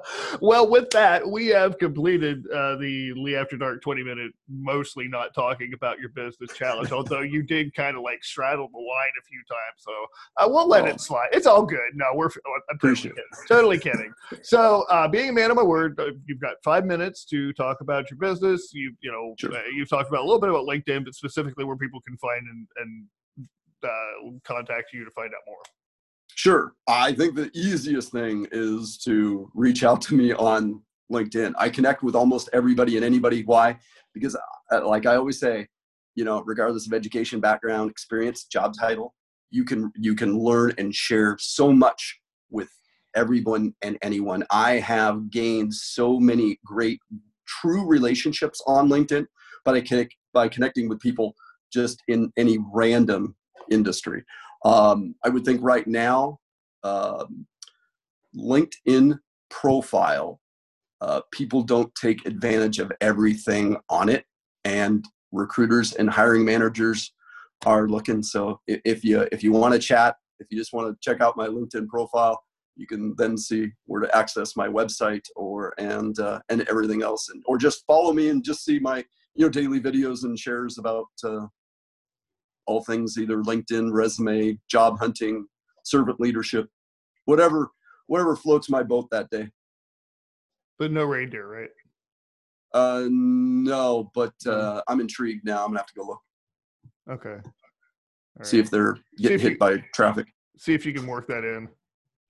well, 0.40 0.68
with 0.68 0.90
that, 0.90 1.28
we 1.28 1.48
have 1.48 1.78
completed 1.78 2.44
uh, 2.52 2.76
the 2.76 3.12
Lee 3.16 3.36
After 3.36 3.56
Dark 3.56 3.82
20 3.82 4.02
minute, 4.02 4.32
mostly 4.48 5.08
not 5.08 5.34
talking 5.34 5.72
about 5.74 5.98
your 5.98 6.10
business 6.10 6.50
challenge, 6.54 6.92
although 6.92 7.20
you 7.20 7.42
did 7.42 7.74
kind 7.74 7.96
of 7.96 8.02
like 8.02 8.22
straddle 8.22 8.68
the 8.72 8.78
line 8.78 9.12
a 9.20 9.24
few 9.24 9.42
times. 9.48 9.78
So 9.78 9.92
uh, 10.36 10.48
we'll 10.48 10.68
let 10.68 10.84
oh. 10.84 10.88
it 10.88 11.00
slide. 11.00 11.28
It's 11.32 11.46
all 11.46 11.64
good. 11.64 11.90
No, 11.94 12.06
we're 12.14 12.28
I'm 12.70 12.78
totally 12.78 12.96
kidding. 12.96 13.24
Totally 13.48 13.78
kidding. 13.78 14.12
So, 14.42 14.84
uh, 14.90 15.08
being 15.08 15.30
a 15.30 15.32
man 15.32 15.50
of 15.50 15.56
my 15.56 15.62
word, 15.62 15.98
uh, 15.98 16.12
you've 16.26 16.40
got 16.40 16.56
five 16.64 16.84
minutes 16.84 17.24
to 17.26 17.52
talk 17.54 17.80
about 17.80 18.10
your 18.10 18.18
business. 18.18 18.70
You, 18.72 18.94
you 19.00 19.10
know, 19.10 19.34
sure. 19.38 19.52
Uh, 19.52 19.62
you've 19.74 19.88
talked 19.88 20.08
about 20.08 20.20
a 20.20 20.24
little 20.24 20.40
bit 20.40 20.50
about 20.50 20.66
LinkedIn, 20.66 21.04
but 21.04 21.14
specifically 21.14 21.64
where 21.64 21.76
people 21.76 22.00
can 22.00 22.16
find 22.18 22.46
and, 22.46 22.66
and 22.76 23.06
uh, 23.84 24.38
contact 24.44 24.92
you 24.92 25.04
to 25.04 25.10
find 25.12 25.32
out 25.34 25.40
more. 25.46 25.62
Sure. 26.34 26.74
I 26.88 27.12
think 27.12 27.34
the 27.34 27.50
easiest 27.54 28.12
thing 28.12 28.46
is 28.52 28.98
to 29.04 29.50
reach 29.54 29.84
out 29.84 30.00
to 30.02 30.14
me 30.14 30.32
on 30.32 30.82
LinkedIn. 31.12 31.52
I 31.58 31.68
connect 31.68 32.02
with 32.02 32.14
almost 32.14 32.48
everybody 32.52 32.96
and 32.96 33.04
anybody. 33.04 33.42
Why? 33.42 33.78
Because, 34.14 34.36
uh, 34.72 34.86
like 34.86 35.06
I 35.06 35.16
always 35.16 35.38
say, 35.38 35.66
you 36.14 36.24
know, 36.24 36.42
regardless 36.42 36.86
of 36.86 36.92
education, 36.92 37.40
background, 37.40 37.90
experience, 37.90 38.44
job 38.44 38.74
title, 38.78 39.14
you 39.50 39.64
can 39.64 39.92
you 39.96 40.14
can 40.14 40.38
learn 40.38 40.72
and 40.78 40.94
share 40.94 41.36
so 41.40 41.72
much 41.72 42.20
with 42.50 42.68
everyone 43.14 43.74
and 43.82 43.98
anyone. 44.02 44.44
I 44.50 44.72
have 44.74 45.30
gained 45.30 45.74
so 45.74 46.18
many 46.20 46.58
great, 46.64 47.00
true 47.46 47.86
relationships 47.86 48.62
on 48.66 48.88
LinkedIn, 48.88 49.26
but 49.64 49.74
I 49.74 49.80
connect 49.80 50.14
by 50.32 50.48
connecting 50.48 50.88
with 50.88 51.00
people 51.00 51.34
just 51.72 52.02
in 52.08 52.32
any 52.36 52.58
random 52.72 53.34
industry. 53.70 54.24
Um, 54.64 55.14
I 55.24 55.28
would 55.28 55.44
think 55.44 55.60
right 55.62 55.86
now, 55.86 56.38
um, 56.82 57.46
LinkedIn 58.36 59.18
profile, 59.48 60.40
uh, 61.00 61.22
people 61.32 61.62
don't 61.62 61.92
take 61.94 62.26
advantage 62.26 62.78
of 62.78 62.92
everything 63.00 63.76
on 63.88 64.08
it, 64.08 64.24
and 64.64 65.04
recruiters 65.32 65.94
and 65.94 66.10
hiring 66.10 66.44
managers 66.44 67.12
are 67.66 67.88
looking. 67.88 68.22
So 68.22 68.60
if 68.66 69.04
you 69.04 69.26
if 69.32 69.42
you 69.42 69.52
want 69.52 69.74
to 69.74 69.80
chat, 69.80 70.16
if 70.38 70.48
you 70.50 70.58
just 70.58 70.72
want 70.72 70.88
to 70.88 70.98
check 71.00 71.20
out 71.20 71.36
my 71.36 71.48
LinkedIn 71.48 71.88
profile, 71.88 72.42
you 72.76 72.86
can 72.86 73.14
then 73.16 73.36
see 73.36 73.70
where 73.86 74.00
to 74.00 74.16
access 74.16 74.56
my 74.56 74.68
website 74.68 75.24
or 75.36 75.74
and 75.78 76.18
uh, 76.18 76.40
and 76.48 76.62
everything 76.68 77.02
else, 77.02 77.28
and 77.30 77.42
or 77.46 77.58
just 77.58 77.84
follow 77.86 78.12
me 78.12 78.28
and 78.28 78.44
just 78.44 78.64
see 78.64 78.78
my 78.78 79.04
you 79.34 79.44
know 79.44 79.50
daily 79.50 79.80
videos 79.80 80.24
and 80.24 80.38
shares 80.38 80.78
about 80.78 81.08
uh, 81.24 81.46
all 82.70 82.84
things 82.84 83.18
either 83.18 83.38
LinkedIn, 83.38 83.92
resume, 83.92 84.56
job 84.68 84.98
hunting, 85.00 85.44
servant 85.84 86.20
leadership, 86.20 86.68
whatever 87.24 87.70
whatever 88.06 88.36
floats 88.36 88.70
my 88.70 88.82
boat 88.82 89.08
that 89.10 89.28
day. 89.30 89.48
But 90.78 90.92
no 90.92 91.04
reindeer, 91.04 91.46
right? 91.46 91.70
Uh, 92.72 93.08
no, 93.10 94.10
but 94.14 94.34
uh, 94.46 94.82
I'm 94.86 95.00
intrigued 95.00 95.44
now. 95.44 95.64
I'm 95.64 95.70
gonna 95.70 95.80
have 95.80 95.86
to 95.86 95.94
go 95.96 96.06
look. 96.06 96.20
Okay. 97.10 97.40
See 98.42 98.60
if 98.60 98.70
they're 98.70 98.96
getting 99.18 99.40
hit 99.40 99.52
you, 99.52 99.58
by 99.58 99.78
traffic. 99.92 100.28
See 100.56 100.72
if 100.72 100.86
you 100.86 100.94
can 100.94 101.06
work 101.06 101.26
that 101.26 101.44
in. 101.44 101.68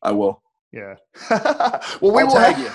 I 0.03 0.13
will. 0.13 0.43
Yeah. 0.73 0.95
well, 1.31 2.13
we 2.15 2.23
I'll 2.23 2.29
will 2.29 2.35
tag 2.35 2.59
you. 2.59 2.71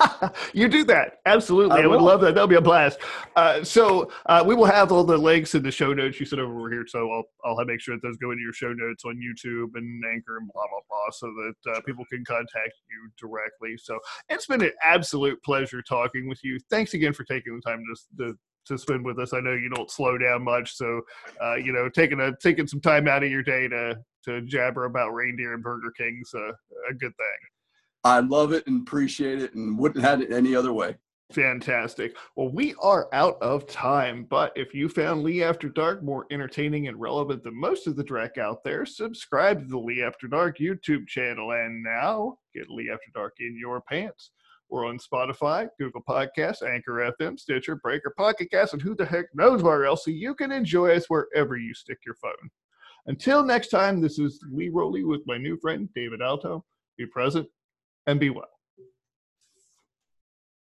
you 0.54 0.68
do 0.68 0.84
that 0.84 1.18
absolutely. 1.26 1.80
I, 1.80 1.84
I 1.84 1.86
would 1.86 2.00
love 2.00 2.20
that. 2.20 2.34
That'll 2.34 2.48
be 2.48 2.56
a 2.56 2.60
blast. 2.60 2.98
Uh, 3.36 3.62
so 3.62 4.10
uh, 4.26 4.42
we 4.46 4.54
will 4.54 4.66
have 4.66 4.92
all 4.92 5.04
the 5.04 5.16
links 5.16 5.54
in 5.54 5.62
the 5.62 5.70
show 5.70 5.92
notes 5.92 6.18
you 6.20 6.26
said 6.26 6.38
over 6.38 6.70
here. 6.70 6.84
So 6.86 7.10
I'll 7.10 7.24
I'll 7.44 7.58
have 7.58 7.66
make 7.66 7.80
sure 7.80 7.96
that 7.96 8.02
those 8.02 8.16
go 8.16 8.30
into 8.30 8.42
your 8.42 8.52
show 8.52 8.72
notes 8.72 9.04
on 9.04 9.16
YouTube 9.16 9.70
and 9.74 10.02
Anchor 10.12 10.38
and 10.38 10.50
blah 10.52 10.62
blah 10.70 10.80
blah, 10.88 11.10
so 11.12 11.26
that 11.26 11.76
uh, 11.76 11.80
people 11.82 12.04
can 12.10 12.24
contact 12.24 12.74
you 12.90 13.10
directly. 13.18 13.76
So 13.76 13.98
it's 14.28 14.46
been 14.46 14.62
an 14.62 14.72
absolute 14.82 15.42
pleasure 15.42 15.82
talking 15.82 16.28
with 16.28 16.42
you. 16.42 16.58
Thanks 16.70 16.94
again 16.94 17.12
for 17.12 17.24
taking 17.24 17.54
the 17.54 17.70
time 17.70 17.82
to, 18.18 18.24
to 18.24 18.38
to 18.66 18.78
spend 18.78 19.04
with 19.04 19.18
us. 19.18 19.32
I 19.32 19.40
know 19.40 19.52
you 19.52 19.70
don't 19.70 19.90
slow 19.90 20.18
down 20.18 20.44
much, 20.44 20.76
so 20.76 21.00
uh, 21.42 21.56
you 21.56 21.72
know 21.72 21.88
taking 21.88 22.20
a 22.20 22.36
taking 22.36 22.66
some 22.66 22.80
time 22.80 23.08
out 23.08 23.22
of 23.22 23.30
your 23.30 23.42
day 23.42 23.68
to 23.68 23.98
to 24.24 24.42
jabber 24.42 24.84
about 24.84 25.14
reindeer 25.14 25.54
and 25.54 25.62
Burger 25.62 25.92
King's 25.96 26.34
a, 26.34 26.52
a 26.90 26.94
good 26.94 27.16
thing. 27.16 27.59
I 28.04 28.20
love 28.20 28.52
it 28.52 28.66
and 28.66 28.82
appreciate 28.82 29.42
it 29.42 29.54
and 29.54 29.78
wouldn't 29.78 30.04
have 30.04 30.20
it 30.22 30.32
any 30.32 30.54
other 30.54 30.72
way. 30.72 30.96
Fantastic. 31.32 32.16
Well, 32.34 32.48
we 32.48 32.74
are 32.82 33.08
out 33.12 33.38
of 33.40 33.68
time, 33.68 34.26
but 34.28 34.52
if 34.56 34.74
you 34.74 34.88
found 34.88 35.22
Lee 35.22 35.44
After 35.44 35.68
Dark 35.68 36.02
more 36.02 36.26
entertaining 36.32 36.88
and 36.88 37.00
relevant 37.00 37.44
than 37.44 37.58
most 37.58 37.86
of 37.86 37.94
the 37.94 38.02
Drek 38.02 38.36
out 38.36 38.64
there, 38.64 38.84
subscribe 38.84 39.60
to 39.60 39.66
the 39.68 39.78
Lee 39.78 40.02
After 40.02 40.26
Dark 40.26 40.58
YouTube 40.58 41.06
channel 41.06 41.52
and 41.52 41.84
now 41.84 42.38
get 42.52 42.68
Lee 42.68 42.90
After 42.92 43.10
Dark 43.14 43.34
in 43.38 43.56
your 43.56 43.80
pants. 43.82 44.32
We're 44.70 44.86
on 44.86 44.98
Spotify, 44.98 45.68
Google 45.78 46.02
Podcasts, 46.08 46.62
Anchor 46.62 47.12
FM, 47.20 47.38
Stitcher, 47.38 47.76
Breaker, 47.76 48.12
Pocket 48.16 48.50
Cast, 48.50 48.72
and 48.72 48.82
who 48.82 48.96
the 48.96 49.04
heck 49.04 49.26
knows 49.34 49.62
where 49.62 49.84
else, 49.84 50.04
so 50.04 50.10
you 50.10 50.34
can 50.34 50.50
enjoy 50.50 50.96
us 50.96 51.06
wherever 51.08 51.56
you 51.56 51.74
stick 51.74 51.98
your 52.04 52.14
phone. 52.16 52.50
Until 53.06 53.44
next 53.44 53.68
time, 53.68 54.00
this 54.00 54.18
is 54.18 54.40
Lee 54.50 54.68
Rowley 54.68 55.04
with 55.04 55.22
my 55.26 55.38
new 55.38 55.56
friend, 55.58 55.88
David 55.94 56.22
Alto. 56.22 56.64
Be 56.98 57.06
present 57.06 57.48
and 58.10 58.20
be 58.20 58.30
well. 58.30 58.59